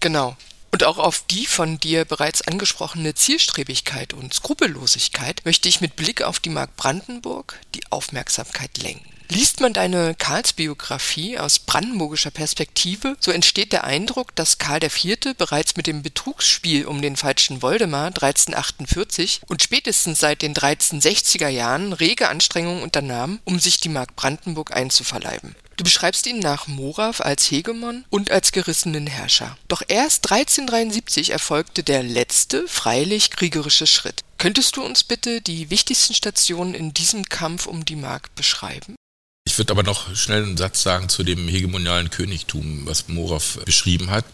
[0.00, 0.36] Genau.
[0.70, 6.22] Und auch auf die von dir bereits angesprochene Zielstrebigkeit und Skrupellosigkeit möchte ich mit Blick
[6.22, 9.18] auf die Mark Brandenburg die Aufmerksamkeit lenken.
[9.30, 15.34] Liest man deine Karlsbiografie aus brandenburgischer Perspektive, so entsteht der Eindruck, dass Karl IV.
[15.36, 21.92] bereits mit dem Betrugsspiel um den falschen Woldemar 1348 und spätestens seit den 1360er Jahren
[21.92, 25.54] rege Anstrengungen unternahm, um sich die Mark Brandenburg einzuverleiben.
[25.78, 29.56] Du beschreibst ihn nach Morav als Hegemon und als gerissenen Herrscher.
[29.68, 34.24] Doch erst 1373 erfolgte der letzte, freilich kriegerische Schritt.
[34.38, 38.96] Könntest du uns bitte die wichtigsten Stationen in diesem Kampf um die Mark beschreiben?
[39.58, 44.08] Ich würde aber noch schnell einen Satz sagen zu dem hegemonialen Königtum, was Morav beschrieben
[44.08, 44.24] hat.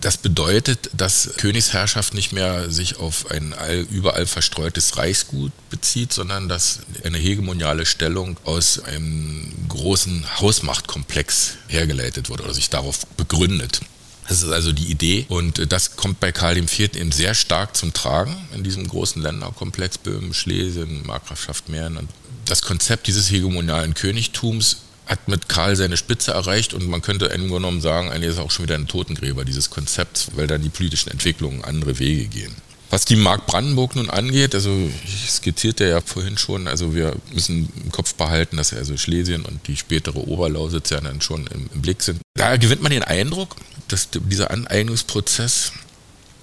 [0.00, 3.54] Das bedeutet, dass Königsherrschaft nicht mehr sich auf ein
[3.92, 12.40] überall verstreutes Reichsgut bezieht, sondern dass eine hegemoniale Stellung aus einem großen Hausmachtkomplex hergeleitet wird
[12.40, 13.82] oder sich darauf begründet.
[14.28, 16.96] Das ist also die Idee und das kommt bei Karl IV.
[16.96, 22.08] eben sehr stark zum Tragen in diesem großen Länderkomplex Böhmen, Schlesien, Markgrafschaft Mähren und
[22.52, 27.48] das Konzept dieses hegemonialen Königtums hat mit Karl seine Spitze erreicht und man könnte im
[27.48, 31.10] genommen sagen, eigentlich ist auch schon wieder ein Totengräber dieses Konzepts, weil dann die politischen
[31.10, 32.54] Entwicklungen andere Wege gehen.
[32.90, 37.72] Was die Mark Brandenburg nun angeht, also ich skizzierte ja vorhin schon, also wir müssen
[37.84, 41.80] im Kopf behalten, dass also Schlesien und die spätere Oberlausitz ja dann schon im, im
[41.80, 42.20] Blick sind.
[42.34, 43.56] Da gewinnt man den Eindruck,
[43.88, 45.72] dass dieser Aneignungsprozess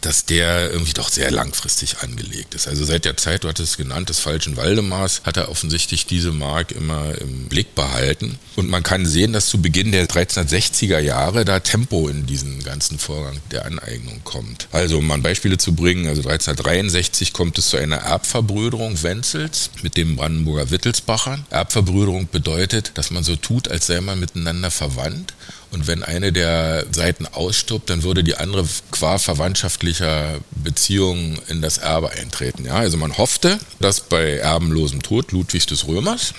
[0.01, 2.67] dass der irgendwie doch sehr langfristig angelegt ist.
[2.67, 6.31] Also seit der Zeit, du hattest es genannt, des falschen Waldemars, hat er offensichtlich diese
[6.31, 8.39] Mark immer im Blick behalten.
[8.55, 12.99] Und man kann sehen, dass zu Beginn der 1360er Jahre da Tempo in diesen ganzen
[12.99, 14.67] Vorgang der Aneignung kommt.
[14.71, 19.97] Also um mal Beispiele zu bringen, also 1363 kommt es zu einer Erbverbrüderung Wenzels mit
[19.97, 21.45] dem Brandenburger Wittelsbachern.
[21.49, 25.33] Erbverbrüderung bedeutet, dass man so tut, als sei man miteinander verwandt
[25.71, 31.77] und wenn eine der Seiten ausstirbt, dann würde die andere qua verwandtschaftlicher Beziehungen in das
[31.77, 32.65] Erbe eintreten.
[32.65, 36.33] Ja, also man hoffte, dass bei erbenlosem Tod Ludwigs des Römers,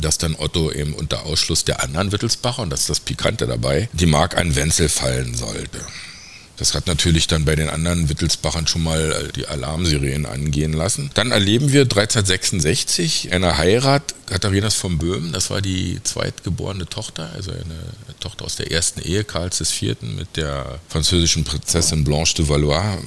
[0.00, 3.88] dass dann Otto eben unter Ausschluss der anderen Wittelsbacher, und das ist das Pikante dabei,
[3.92, 5.80] die Mark an Wenzel fallen sollte.
[6.56, 11.10] Das hat natürlich dann bei den anderen Wittelsbachern schon mal die Alarmsirenen angehen lassen.
[11.14, 15.32] Dann erleben wir 1366 eine Heirat Katharinas von Böhmen.
[15.32, 17.80] Das war die zweitgeborene Tochter, also eine
[18.20, 19.96] Tochter aus der ersten Ehe Karls IV.
[20.02, 22.98] mit der französischen Prinzessin Blanche de Valois.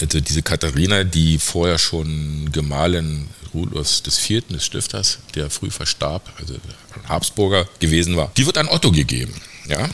[0.00, 6.54] Also diese Katharina, die vorher schon Gemahlin Rudolfs IV., des Stifters, der früh verstarb, also
[7.08, 9.34] Habsburger gewesen war, die wird an Otto gegeben.
[9.68, 9.88] Ja,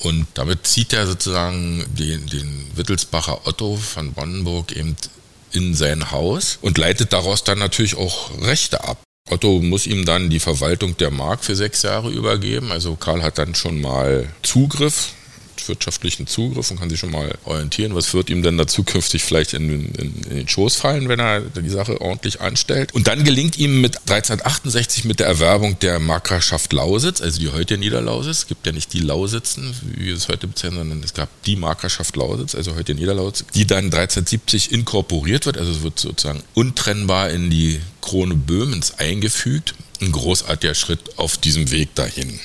[0.00, 4.96] und damit zieht er sozusagen den, den Wittelsbacher Otto von Brandenburg eben
[5.52, 9.02] in sein Haus und leitet daraus dann natürlich auch Rechte ab.
[9.28, 12.72] Otto muss ihm dann die Verwaltung der Mark für sechs Jahre übergeben.
[12.72, 15.12] Also Karl hat dann schon mal Zugriff
[15.68, 19.54] wirtschaftlichen Zugriff und kann sich schon mal orientieren, was wird ihm denn da zukünftig vielleicht
[19.54, 22.92] in, in, in den Schoß fallen, wenn er die Sache ordentlich anstellt.
[22.94, 27.78] Und dann gelingt ihm mit 1368 mit der Erwerbung der Markgrafschaft Lausitz, also die heute
[27.78, 31.28] Niederlausitz, es gibt ja nicht die Lausitzen, wie wir es heute bezeichnen, sondern es gab
[31.44, 36.42] die Markgrafschaft Lausitz, also heute Niederlausitz, die dann 1370 inkorporiert wird, also es wird sozusagen
[36.54, 39.74] untrennbar in die Krone Böhmens eingefügt.
[40.00, 42.40] Ein großartiger Schritt auf diesem Weg dahin.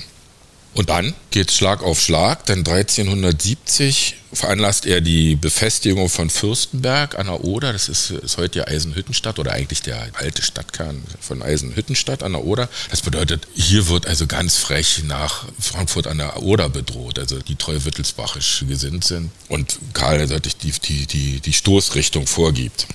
[0.75, 7.17] Und dann geht es Schlag auf Schlag, denn 1370 veranlasst er die Befestigung von Fürstenberg
[7.17, 7.71] an der Oder.
[7.71, 12.43] Das ist, ist heute ja Eisenhüttenstadt oder eigentlich der alte Stadtkern von Eisenhüttenstadt an der
[12.43, 12.67] Oder.
[12.89, 17.55] Das bedeutet, hier wird also ganz frech nach Frankfurt an der Oder bedroht, also die
[17.55, 22.85] treu wittelsbachisch gesinnt sind und Karl die, die, die, die Stoßrichtung vorgibt.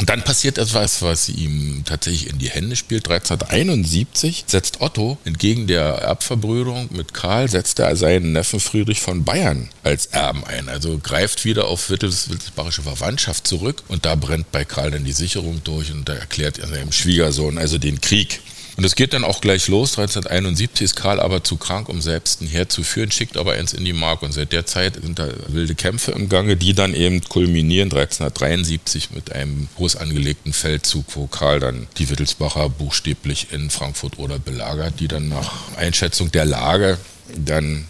[0.00, 3.06] Und dann passiert etwas, was ihm tatsächlich in die Hände spielt.
[3.06, 9.68] 1371 setzt Otto entgegen der Erbverbrüderung mit Karl, setzt er seinen Neffen Friedrich von Bayern
[9.82, 10.70] als Erben ein.
[10.70, 15.12] Also greift wieder auf Wittels, wittelsbachische Verwandtschaft zurück und da brennt bei Karl dann die
[15.12, 18.40] Sicherung durch und da erklärt er seinem Schwiegersohn also den Krieg.
[18.80, 19.98] Und es geht dann auch gleich los.
[19.98, 23.74] 1371 ist Karl aber zu krank, um selbst ein Heer zu führen, schickt aber eins
[23.74, 24.22] in die Mark.
[24.22, 29.10] Und seit der Zeit sind da wilde Kämpfe im Gange, die dann eben kulminieren 1373
[29.10, 34.98] mit einem groß angelegten Feldzug, wo Karl dann die Wittelsbacher buchstäblich in Frankfurt oder belagert,
[34.98, 36.96] die dann nach Einschätzung der Lage
[37.36, 37.84] dann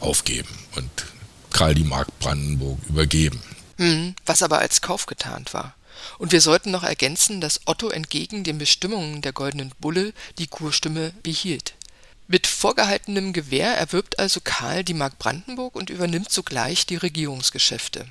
[0.00, 0.90] aufgeben und
[1.52, 3.40] Karl die Mark Brandenburg übergeben.
[3.78, 5.76] Hm, was aber als Kauf getarnt war.
[6.18, 11.12] Und wir sollten noch ergänzen, dass Otto entgegen den Bestimmungen der Goldenen Bulle die Kurstimme
[11.22, 11.74] behielt.
[12.26, 18.06] Mit vorgehaltenem Gewehr erwirbt also Karl die Mark Brandenburg und übernimmt sogleich die Regierungsgeschäfte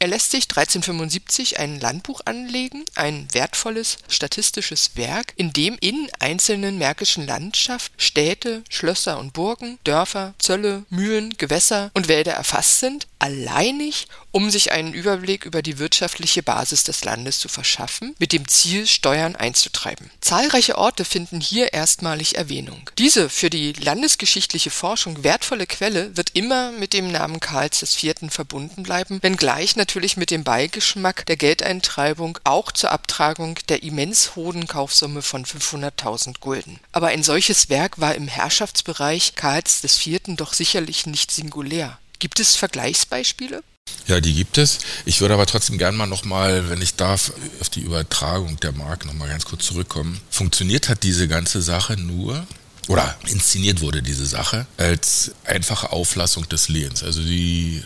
[0.00, 6.78] er lässt sich 1375 ein Landbuch anlegen, ein wertvolles statistisches Werk, in dem in einzelnen
[6.78, 14.08] märkischen Landschaft Städte, Schlösser und Burgen, Dörfer, Zölle, Mühlen, Gewässer und Wälder erfasst sind, alleinig,
[14.30, 18.86] um sich einen Überblick über die wirtschaftliche Basis des Landes zu verschaffen, mit dem Ziel,
[18.86, 20.10] Steuern einzutreiben.
[20.20, 22.90] Zahlreiche Orte finden hier erstmalig Erwähnung.
[22.98, 28.30] Diese für die landesgeschichtliche Forschung wertvolle Quelle wird immer mit dem Namen Karls IV.
[28.30, 34.66] verbunden bleiben, wenngleich natürlich mit dem Beigeschmack der Geldeintreibung auch zur Abtragung der immens hohen
[34.66, 36.80] Kaufsumme von 500.000 Gulden.
[36.92, 40.20] Aber ein solches Werk war im Herrschaftsbereich Karls IV.
[40.36, 41.98] doch sicherlich nicht singulär.
[42.18, 43.62] Gibt es Vergleichsbeispiele?
[44.06, 44.78] Ja, die gibt es.
[45.04, 49.04] Ich würde aber trotzdem gern mal nochmal, wenn ich darf, auf die Übertragung der Mark
[49.04, 50.20] nochmal ganz kurz zurückkommen.
[50.30, 52.46] Funktioniert hat diese ganze Sache nur,
[52.88, 57.02] oder inszeniert wurde diese Sache als einfache Auflassung des Lehens.
[57.02, 57.82] Also die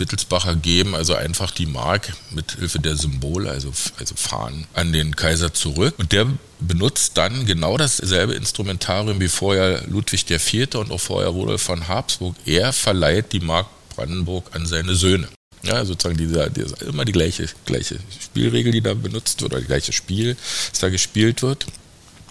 [0.00, 5.16] Wittelsbacher geben also einfach die Mark mit Hilfe der Symbole, also, also Fahnen, an den
[5.16, 5.94] Kaiser zurück.
[5.98, 6.26] Und der
[6.60, 10.74] benutzt dann genau dasselbe Instrumentarium wie vorher Ludwig IV.
[10.76, 12.36] und auch vorher Rudolf von Habsburg.
[12.44, 15.28] Er verleiht die Mark Brandenburg an seine Söhne.
[15.62, 19.66] Ja, sozusagen dieser, dieser, immer die gleiche, gleiche Spielregel, die da benutzt wird, oder das
[19.66, 20.36] gleiche Spiel,
[20.70, 21.66] das da gespielt wird.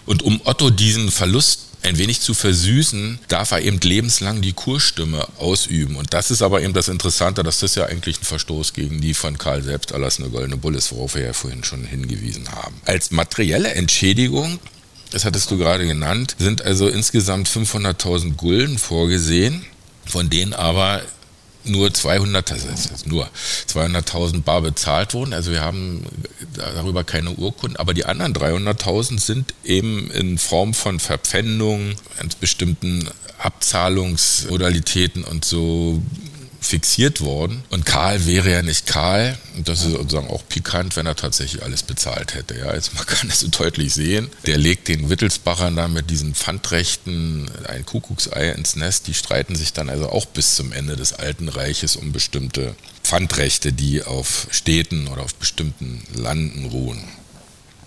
[0.06, 5.26] Und um Otto diesen Verlust ein wenig zu versüßen, darf er eben lebenslang die Kurstimme
[5.38, 5.96] ausüben.
[5.96, 9.14] Und das ist aber eben das Interessante, dass das ja eigentlich ein Verstoß gegen die
[9.14, 12.74] von Karl selbst erlassene Goldene Bulle ist, worauf wir ja vorhin schon hingewiesen haben.
[12.84, 14.58] Als materielle Entschädigung
[15.10, 19.64] das hattest du gerade genannt, sind also insgesamt 500.000 Gulden vorgesehen,
[20.04, 21.02] von denen aber
[21.68, 22.68] nur 200, also
[23.06, 23.28] nur
[23.68, 25.32] 200.000 bar bezahlt wurden.
[25.32, 26.04] Also wir haben
[26.54, 31.94] darüber keine Urkunden, aber die anderen 300.000 sind eben in Form von Verpfändungen,
[32.40, 36.02] bestimmten Abzahlungsmodalitäten und so
[36.60, 37.62] fixiert worden.
[37.70, 39.38] Und Karl wäre ja nicht Karl.
[39.56, 42.58] Und das ist sozusagen auch pikant, wenn er tatsächlich alles bezahlt hätte.
[42.58, 44.28] Ja, also man kann es so deutlich sehen.
[44.46, 49.06] Der legt den Wittelsbachern da mit diesen Pfandrechten ein Kuckucksei ins Nest.
[49.06, 53.72] Die streiten sich dann also auch bis zum Ende des Alten Reiches um bestimmte Pfandrechte,
[53.72, 57.02] die auf Städten oder auf bestimmten Landen ruhen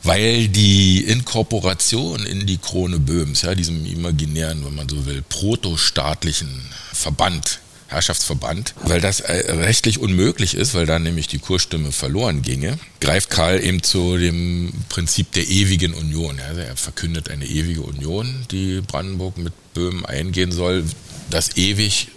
[0.04, 6.50] weil die Inkorporation in die Krone Böhms, ja, diesem imaginären, wenn man so will, protostaatlichen
[6.92, 7.60] Verband,
[7.92, 13.30] Herrschaftsverband, weil das äh, rechtlich unmöglich ist, weil dann nämlich die Kurstimme verloren ginge, greift
[13.30, 16.40] Karl eben zu dem Prinzip der ewigen Union.
[16.40, 20.86] Also er verkündet eine ewige Union, die Brandenburg mit Böhmen eingehen soll.
[21.30, 22.08] Das ewig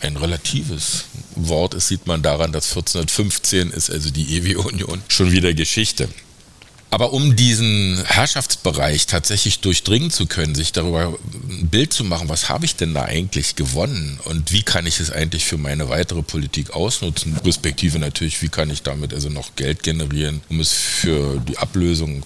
[0.00, 5.32] ein relatives Wort ist, sieht man daran, dass 1415 ist also die ewige Union schon
[5.32, 6.08] wieder Geschichte.
[6.94, 12.48] Aber um diesen Herrschaftsbereich tatsächlich durchdringen zu können, sich darüber ein Bild zu machen, was
[12.48, 16.22] habe ich denn da eigentlich gewonnen und wie kann ich es eigentlich für meine weitere
[16.22, 21.40] Politik ausnutzen, respektive natürlich, wie kann ich damit also noch Geld generieren, um es für
[21.40, 22.22] die Ablösung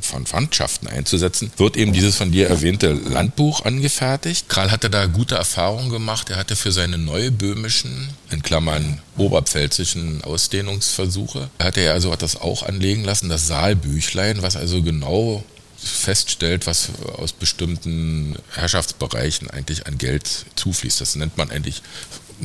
[0.00, 4.48] von Pfandschaften einzusetzen, wird eben dieses von dir erwähnte Landbuch angefertigt.
[4.48, 6.30] Karl hatte da gute Erfahrungen gemacht.
[6.30, 12.62] Er hatte für seine neuböhmischen, in Klammern oberpfälzischen Ausdehnungsversuche, hatte er also hat das auch
[12.62, 15.44] anlegen lassen, das Saalbüchlein Büchlein, was also genau
[15.76, 21.00] feststellt, was aus bestimmten Herrschaftsbereichen eigentlich an Geld zufließt.
[21.00, 21.82] Das nennt man eigentlich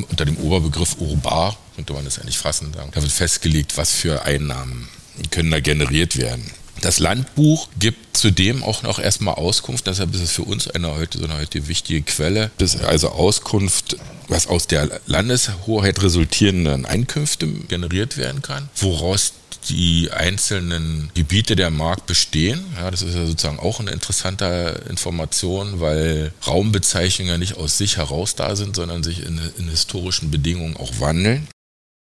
[0.09, 2.71] unter dem Oberbegriff urbar, könnte man das eigentlich fassen.
[2.71, 4.89] Da wird festgelegt, was für Einnahmen
[5.31, 6.49] können da generiert werden.
[6.81, 11.19] Das Landbuch gibt zudem auch noch erstmal Auskunft, deshalb ist es für uns eine heute,
[11.19, 17.47] so eine heute wichtige Quelle, das ist also Auskunft, was aus der Landeshoheit resultierenden Einkünfte
[17.47, 19.33] generiert werden kann, woraus
[19.69, 22.63] die einzelnen Gebiete der Mark bestehen.
[22.77, 27.97] Ja, das ist ja sozusagen auch eine interessante Information, weil Raumbezeichnungen ja nicht aus sich
[27.97, 31.47] heraus da sind, sondern sich in, in historischen Bedingungen auch wandeln.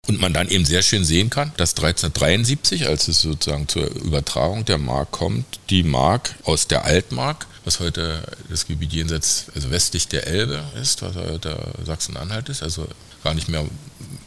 [0.06, 4.64] Und man dann eben sehr schön sehen kann, dass 1373, als es sozusagen zur Übertragung
[4.64, 10.08] der Mark kommt, die Mark aus der Altmark, was heute das Gebiet jenseits, also westlich
[10.08, 12.86] der Elbe ist, was heute Sachsen-Anhalt ist, also
[13.22, 13.64] gar nicht mehr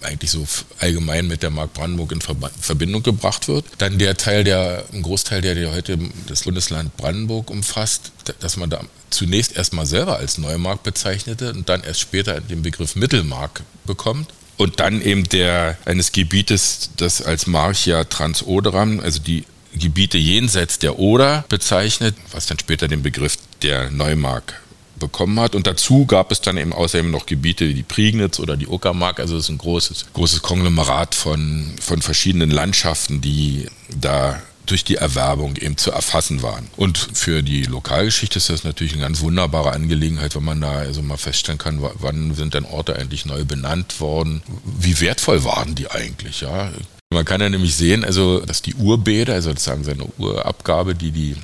[0.01, 0.45] eigentlich so
[0.79, 3.65] allgemein mit der Mark Brandenburg in Verbindung gebracht wird.
[3.77, 8.69] Dann der Teil, der, ein Großteil, der, der heute das Bundesland Brandenburg umfasst, dass man
[8.69, 14.33] da zunächst erstmal selber als Neumark bezeichnete und dann erst später den Begriff Mittelmark bekommt
[14.57, 20.97] und dann eben der eines Gebietes, das als Marchia Transoderam, also die Gebiete jenseits der
[20.99, 24.61] Oder bezeichnet, was dann später den Begriff der Neumark
[24.97, 25.55] bekommen hat.
[25.55, 29.19] Und dazu gab es dann eben außerdem noch Gebiete wie die Prignitz oder die Uckermark.
[29.19, 34.95] Also es ist ein großes, großes Konglomerat von, von verschiedenen Landschaften, die da durch die
[34.95, 36.67] Erwerbung eben zu erfassen waren.
[36.77, 41.01] Und für die Lokalgeschichte ist das natürlich eine ganz wunderbare Angelegenheit, wenn man da also
[41.01, 45.89] mal feststellen kann, wann sind denn Orte eigentlich neu benannt worden, wie wertvoll waren die
[45.89, 46.71] eigentlich, ja.
[47.13, 51.35] Man kann ja nämlich sehen, also, dass die Urbäder, also sozusagen seine Urabgabe, die die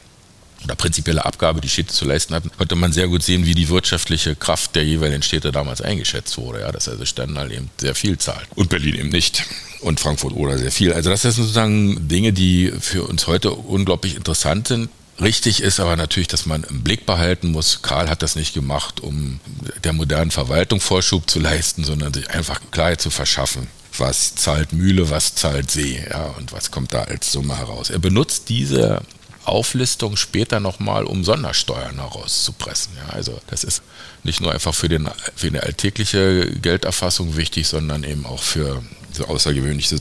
[0.63, 3.69] oder prinzipielle Abgabe, die Städte zu leisten hatten, konnte man sehr gut sehen, wie die
[3.69, 6.61] wirtschaftliche Kraft der jeweiligen Städte damals eingeschätzt wurde.
[6.61, 9.43] Ja, dass also Stendal eben sehr viel zahlt und Berlin eben nicht
[9.81, 10.93] und Frankfurt oder sehr viel.
[10.93, 14.89] Also das sind sozusagen Dinge, die für uns heute unglaublich interessant sind.
[15.21, 18.99] Richtig ist aber natürlich, dass man im Blick behalten muss, Karl hat das nicht gemacht,
[18.99, 19.39] um
[19.83, 23.67] der modernen Verwaltung Vorschub zu leisten, sondern sich einfach Klarheit zu verschaffen.
[23.95, 27.91] Was zahlt Mühle, was zahlt See, ja, und was kommt da als Summe heraus?
[27.91, 29.01] Er benutzt diese
[29.45, 32.93] Auflistung später nochmal, um Sondersteuern herauszupressen.
[32.97, 33.81] Ja, also das ist
[34.23, 39.25] nicht nur einfach für, den, für eine alltägliche Gelderfassung wichtig, sondern eben auch für so
[39.25, 39.99] außergewöhnliche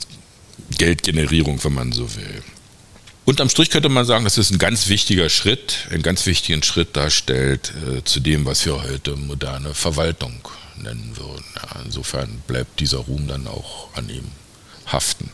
[0.78, 2.42] Geldgenerierung, wenn man so will.
[3.24, 6.96] Unterm Strich könnte man sagen, dass es ein ganz wichtiger Schritt, einen ganz wichtigen Schritt
[6.96, 11.44] darstellt äh, zu dem, was wir heute moderne Verwaltung nennen würden.
[11.56, 14.28] Ja, insofern bleibt dieser Ruhm dann auch an ihm
[14.86, 15.30] haften.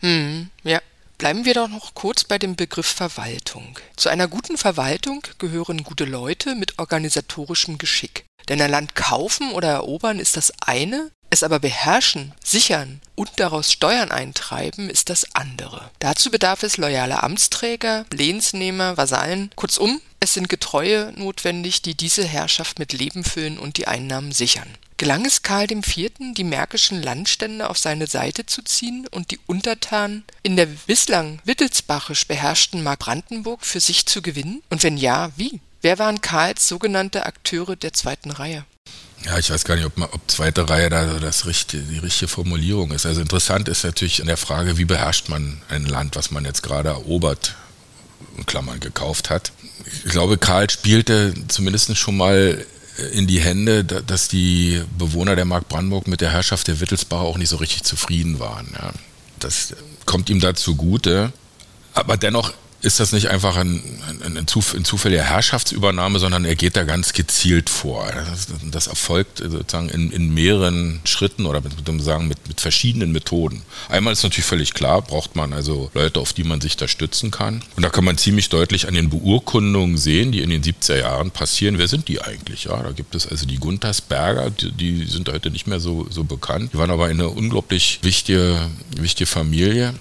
[0.00, 0.80] Hm, ja.
[1.22, 3.78] Bleiben wir doch noch kurz bei dem Begriff Verwaltung.
[3.94, 8.24] Zu einer guten Verwaltung gehören gute Leute mit organisatorischem Geschick.
[8.48, 13.72] Denn ein Land kaufen oder erobern ist das eine, es aber beherrschen, sichern und daraus
[13.72, 15.90] Steuern eintreiben ist das andere.
[15.98, 22.78] Dazu bedarf es loyaler Amtsträger, Lehnsnehmer, Vasallen, kurzum, es sind Getreue notwendig, die diese Herrschaft
[22.78, 24.68] mit Leben füllen und die Einnahmen sichern.
[24.98, 30.24] Gelang es Karl IV., die märkischen Landstände auf seine Seite zu ziehen und die Untertanen
[30.42, 34.62] in der bislang wittelsbachisch beherrschten Mark Brandenburg für sich zu gewinnen?
[34.68, 35.60] Und wenn ja, wie?
[35.80, 38.64] Wer waren Karls sogenannte Akteure der zweiten Reihe?
[39.24, 42.28] Ja, ich weiß gar nicht, ob, man, ob zweite Reihe da das richtige, die richtige
[42.28, 43.06] Formulierung ist.
[43.06, 46.62] Also interessant ist natürlich in der Frage, wie beherrscht man ein Land, was man jetzt
[46.62, 47.54] gerade erobert,
[48.36, 49.52] in Klammern gekauft hat.
[50.04, 52.64] Ich glaube, Karl spielte zumindest schon mal
[53.12, 57.38] in die Hände, dass die Bewohner der Mark Brandenburg mit der Herrschaft der Wittelsbacher auch
[57.38, 58.68] nicht so richtig zufrieden waren.
[58.74, 58.92] Ja.
[59.38, 61.32] Das kommt ihm da zugute.
[61.94, 62.52] Aber dennoch
[62.82, 63.80] ist das nicht einfach ein,
[64.24, 68.10] ein, ein, Zuf ein zufälliger Herrschaftsübernahme, sondern er geht da ganz gezielt vor.
[68.12, 73.12] Das, das erfolgt sozusagen in, in, mehreren Schritten oder mit, mit, sagen, mit, mit verschiedenen
[73.12, 73.62] Methoden.
[73.88, 77.30] Einmal ist natürlich völlig klar, braucht man also Leute, auf die man sich da stützen
[77.30, 77.62] kann.
[77.76, 81.30] Und da kann man ziemlich deutlich an den Beurkundungen sehen, die in den 70er Jahren
[81.30, 81.78] passieren.
[81.78, 82.64] Wer sind die eigentlich?
[82.64, 86.24] Ja, da gibt es also die Guntersberger, die, die sind heute nicht mehr so, so
[86.24, 86.72] bekannt.
[86.72, 88.58] Die waren aber eine unglaublich wichtige,
[88.96, 89.94] wichtige Familie.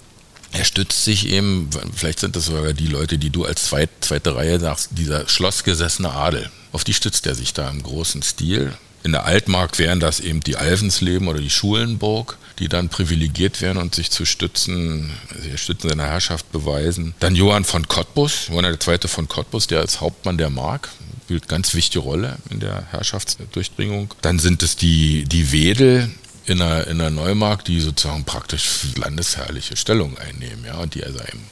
[0.51, 4.35] Er stützt sich eben, vielleicht sind das sogar die Leute, die du als zweit, zweite
[4.35, 6.51] Reihe sagst, dieser schlossgesessene Adel.
[6.71, 8.73] Auf die stützt er sich da im großen Stil.
[9.03, 13.77] In der Altmark wären das eben die Alvensleben oder die Schulenburg, die dann privilegiert wären
[13.77, 17.15] und sich zu stützen, also Stützen seiner Herrschaft beweisen.
[17.19, 20.89] Dann Johann von Cottbus, Johann der Zweite von Cottbus, der als Hauptmann der Mark
[21.31, 24.13] spielt ganz wichtige Rolle in der Herrschaftsdurchdringung.
[24.21, 26.09] Dann sind es die, die Wedel,
[26.45, 31.19] in der, in der Neumark, die sozusagen praktisch landesherrliche Stellung einnehmen, ja, und die also
[31.19, 31.45] eben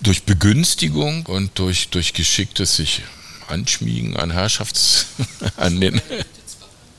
[0.00, 3.02] durch Begünstigung und durch, durch geschicktes sich
[3.48, 5.06] Anschmiegen an Herrschafts,
[5.56, 6.00] an den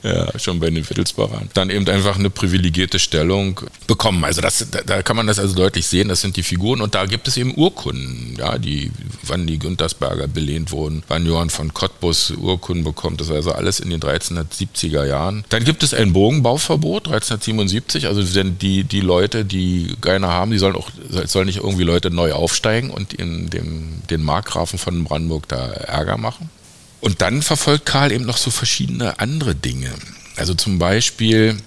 [0.05, 4.23] ja, schon bei den Wittelsbachern, dann eben einfach eine privilegierte Stellung bekommen.
[4.23, 7.05] Also das, da, kann man das also deutlich sehen, das sind die Figuren und da
[7.05, 8.91] gibt es eben Urkunden, ja, die,
[9.23, 13.79] wann die Güntersberger belehnt wurden, wann Johann von Cottbus Urkunden bekommt, das war also alles
[13.79, 15.43] in den 1370er Jahren.
[15.49, 20.75] Dann gibt es ein Bogenbauverbot, 1377, also die, die Leute, die keiner haben, die sollen
[20.75, 20.89] auch,
[21.25, 26.17] sollen nicht irgendwie Leute neu aufsteigen und in dem, den Markgrafen von Brandenburg da Ärger
[26.17, 26.49] machen.
[27.01, 29.93] Und dann verfolgt Karl eben noch so verschiedene andere Dinge.
[30.35, 31.57] Also zum Beispiel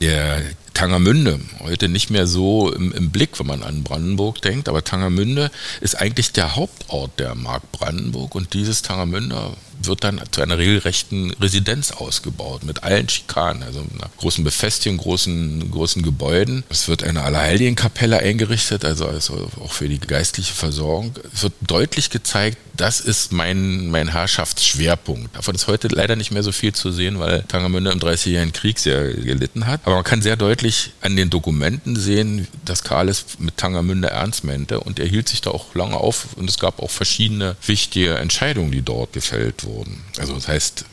[0.00, 0.42] der
[0.74, 5.50] Tangermünde, heute nicht mehr so im, im, Blick, wenn man an Brandenburg denkt, aber Tangermünde
[5.80, 9.54] ist eigentlich der Hauptort der Mark Brandenburg und dieses Tangermünde
[9.86, 15.70] wird dann zu einer regelrechten Residenz ausgebaut mit allen Schikanen, also einer großen Befestigung, großen,
[15.70, 16.64] großen Gebäuden.
[16.68, 21.14] Es wird eine Allerheiligenkapelle eingerichtet, also, also auch für die geistliche Versorgung.
[21.32, 25.36] Es wird deutlich gezeigt, das ist mein, mein Herrschaftsschwerpunkt.
[25.36, 28.78] Davon ist heute leider nicht mehr so viel zu sehen, weil Tangermünde im 30-jährigen Krieg
[28.78, 29.80] sehr gelitten hat.
[29.84, 30.63] Aber man kann sehr deutlich
[31.00, 35.40] an den Dokumenten sehen, dass Karl es mit Tangermünde ernst meinte und er hielt sich
[35.40, 40.02] da auch lange auf und es gab auch verschiedene wichtige Entscheidungen, die dort gefällt wurden.
[40.18, 40.84] Also das heißt,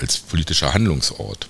[0.00, 1.46] als politischer Handlungsort.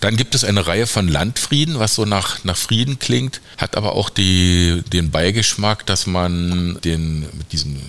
[0.00, 3.94] Dann gibt es eine Reihe von Landfrieden, was so nach, nach Frieden klingt, hat aber
[3.94, 7.82] auch die, den Beigeschmack, dass man den mit diesen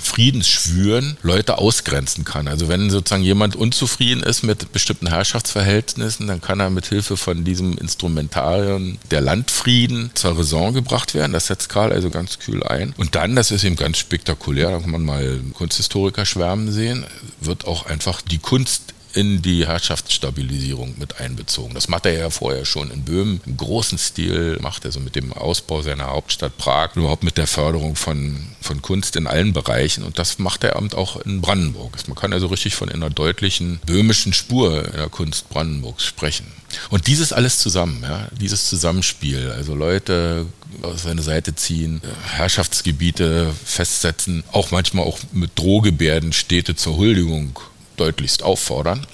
[0.00, 2.48] Friedensschwüren Leute ausgrenzen kann.
[2.48, 7.44] Also wenn sozusagen jemand unzufrieden ist mit bestimmten Herrschaftsverhältnissen, dann kann er mit Hilfe von
[7.44, 11.32] diesem Instrumentarium der Landfrieden zur Raison gebracht werden.
[11.32, 12.94] Das setzt Karl also ganz kühl ein.
[12.96, 17.04] Und dann, das ist eben ganz spektakulär, da kann man mal Kunsthistoriker schwärmen sehen,
[17.40, 21.74] wird auch einfach die Kunst in die Herrschaftsstabilisierung mit einbezogen.
[21.74, 25.16] Das macht er ja vorher schon in Böhmen im großen Stil, macht er so mit
[25.16, 30.04] dem Ausbau seiner Hauptstadt Prag, überhaupt mit der Förderung von, von Kunst in allen Bereichen
[30.04, 31.96] und das macht er eben auch in Brandenburg.
[32.06, 36.46] Man kann also richtig von einer deutlichen böhmischen Spur in der Kunst Brandenburgs sprechen.
[36.88, 40.46] Und dieses alles zusammen, ja, dieses Zusammenspiel, also Leute
[40.82, 42.00] auf seine Seite ziehen,
[42.36, 47.58] Herrschaftsgebiete festsetzen, auch manchmal auch mit Drohgebärden Städte zur Huldigung
[48.00, 49.06] deutlichst auffordern.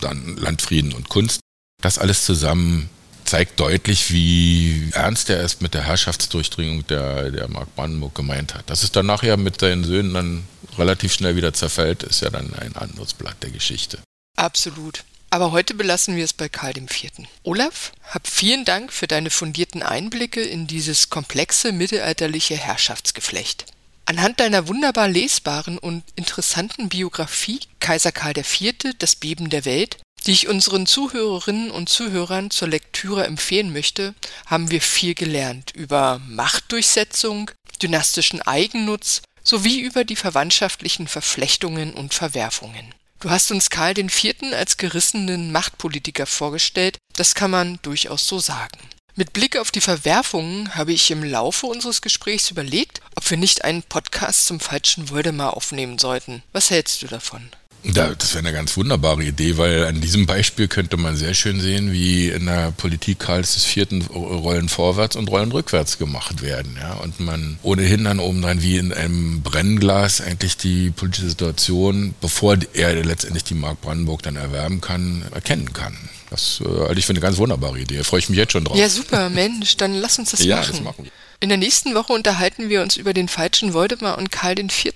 [0.00, 1.40] Dann Landfrieden und Kunst.
[1.82, 2.88] Das alles zusammen
[3.24, 8.68] zeigt deutlich, wie ernst er es mit der Herrschaftsdurchdringung der, der Mark Brandenburg gemeint hat.
[8.68, 10.44] Dass es dann nachher mit seinen Söhnen dann
[10.78, 13.98] relativ schnell wieder zerfällt, ist ja dann ein anderes Blatt der Geschichte.
[14.36, 15.04] Absolut.
[15.30, 17.10] Aber heute belassen wir es bei Karl IV.
[17.42, 23.64] Olaf, hab vielen Dank für deine fundierten Einblicke in dieses komplexe mittelalterliche Herrschaftsgeflecht.
[24.04, 28.94] Anhand deiner wunderbar lesbaren und interessanten Biografie Kaiser Karl IV.
[28.98, 34.14] Das Beben der Welt, die ich unseren Zuhörerinnen und Zuhörern zur Lektüre empfehlen möchte,
[34.46, 37.50] haben wir viel gelernt über Machtdurchsetzung,
[37.80, 42.94] dynastischen Eigennutz sowie über die verwandtschaftlichen Verflechtungen und Verwerfungen.
[43.20, 44.34] Du hast uns Karl IV.
[44.52, 48.78] als gerissenen Machtpolitiker vorgestellt, das kann man durchaus so sagen.
[49.14, 53.62] Mit Blick auf die Verwerfungen habe ich im Laufe unseres Gesprächs überlegt, ob wir nicht
[53.62, 56.42] einen Podcast zum falschen Voldemar aufnehmen sollten.
[56.52, 57.42] Was hältst du davon?
[57.84, 61.60] Ja, das wäre eine ganz wunderbare Idee, weil an diesem Beispiel könnte man sehr schön
[61.60, 64.08] sehen, wie in der Politik Karls IV.
[64.14, 66.78] Rollen vorwärts und Rollen rückwärts gemacht werden.
[66.80, 66.94] Ja?
[66.94, 72.56] Und man ohnehin dann oben dran wie in einem Brennglas eigentlich die politische Situation, bevor
[72.72, 75.98] er letztendlich die Mark Brandenburg dann erwerben kann, erkennen kann.
[76.32, 77.98] Das halte ich für eine ganz wunderbare Idee.
[77.98, 78.76] Da freue ich mich jetzt schon drauf.
[78.76, 80.72] Ja, super, Mensch, dann lass uns das ja, machen.
[80.72, 81.12] Das machen wir.
[81.40, 84.92] In der nächsten Woche unterhalten wir uns über den falschen Voldemar und Karl IV.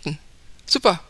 [0.65, 1.01] Super.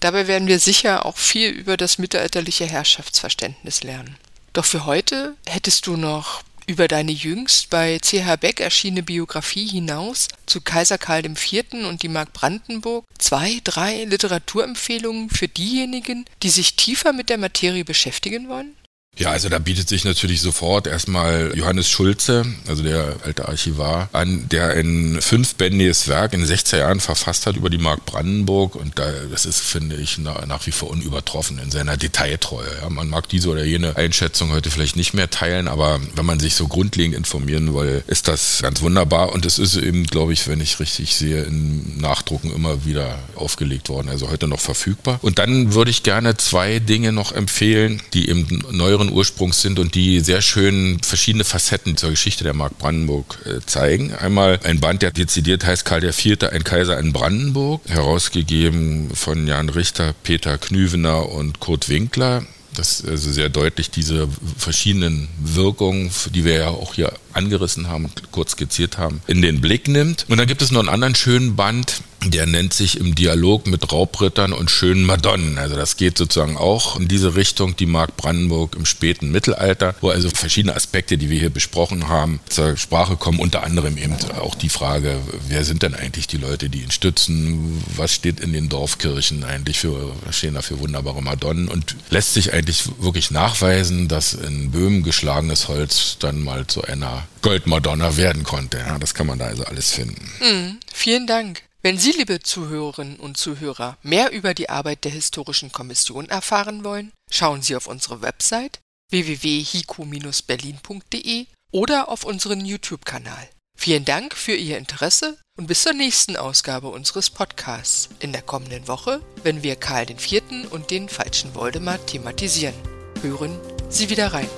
[0.00, 4.16] Dabei werden wir sicher auch viel über das mittelalterliche Herrschaftsverständnis lernen.
[4.52, 10.28] Doch für heute hättest du noch über deine jüngst bei CH Beck erschienene Biografie hinaus
[10.46, 11.86] zu Kaiser Karl IV.
[11.86, 17.84] und die Mark Brandenburg zwei, drei Literaturempfehlungen für diejenigen, die sich tiefer mit der Materie
[17.84, 18.74] beschäftigen wollen?
[19.18, 24.48] Ja, also da bietet sich natürlich sofort erstmal Johannes Schulze, also der alte Archivar, an,
[24.48, 28.98] der ein fünfbändiges Werk in den 60er Jahren verfasst hat über die Mark Brandenburg und
[28.98, 32.66] da, das ist, finde ich, nach, nach wie vor unübertroffen in seiner Detailtreue.
[32.80, 36.40] Ja, man mag diese oder jene Einschätzung heute vielleicht nicht mehr teilen, aber wenn man
[36.40, 40.48] sich so grundlegend informieren will, ist das ganz wunderbar und es ist eben, glaube ich,
[40.48, 45.18] wenn ich richtig sehe, in Nachdrucken immer wieder aufgelegt worden, also heute noch verfügbar.
[45.20, 49.78] Und dann würde ich gerne zwei Dinge noch empfehlen, die im neueren jüngeren Ursprungs sind
[49.78, 54.14] und die sehr schön verschiedene Facetten zur Geschichte der Mark Brandenburg äh, zeigen.
[54.14, 59.68] Einmal ein Band, der dezidiert heißt Karl IV., ein Kaiser in Brandenburg, herausgegeben von Jan
[59.68, 62.44] Richter, Peter Knüvener und Kurt Winkler.
[62.74, 68.10] Das ist also sehr deutlich diese verschiedenen Wirkungen, die wir ja auch hier angerissen haben,
[68.30, 70.24] kurz skizziert haben, in den Blick nimmt.
[70.28, 73.90] Und dann gibt es noch einen anderen schönen Band, der nennt sich im Dialog mit
[73.92, 75.58] Raubrittern und schönen Madonnen.
[75.58, 80.10] Also das geht sozusagen auch in diese Richtung, die Mark Brandenburg im späten Mittelalter, wo
[80.10, 83.38] also verschiedene Aspekte, die wir hier besprochen haben, zur Sprache kommen.
[83.38, 87.82] Unter anderem eben auch die Frage, wer sind denn eigentlich die Leute, die ihn stützen?
[87.96, 91.68] Was steht in den Dorfkirchen eigentlich für, stehen da für wunderbare Madonnen?
[91.68, 97.26] Und lässt sich eigentlich wirklich nachweisen, dass in Böhmen geschlagenes Holz dann mal zu einer
[97.42, 98.78] Goldmadonna werden konnte.
[98.78, 100.22] Ja, das kann man da also alles finden.
[100.40, 101.62] Mm, vielen Dank.
[101.84, 107.10] Wenn Sie, liebe Zuhörerinnen und Zuhörer, mehr über die Arbeit der Historischen Kommission erfahren wollen,
[107.28, 108.78] schauen Sie auf unsere Website
[109.10, 113.48] www.hico-berlin.de oder auf unseren YouTube-Kanal.
[113.76, 118.86] Vielen Dank für Ihr Interesse und bis zur nächsten Ausgabe unseres Podcasts in der kommenden
[118.86, 120.70] Woche, wenn wir Karl IV.
[120.70, 122.76] und den falschen Voldemar thematisieren.
[123.22, 123.58] Hören
[123.88, 124.48] Sie wieder rein.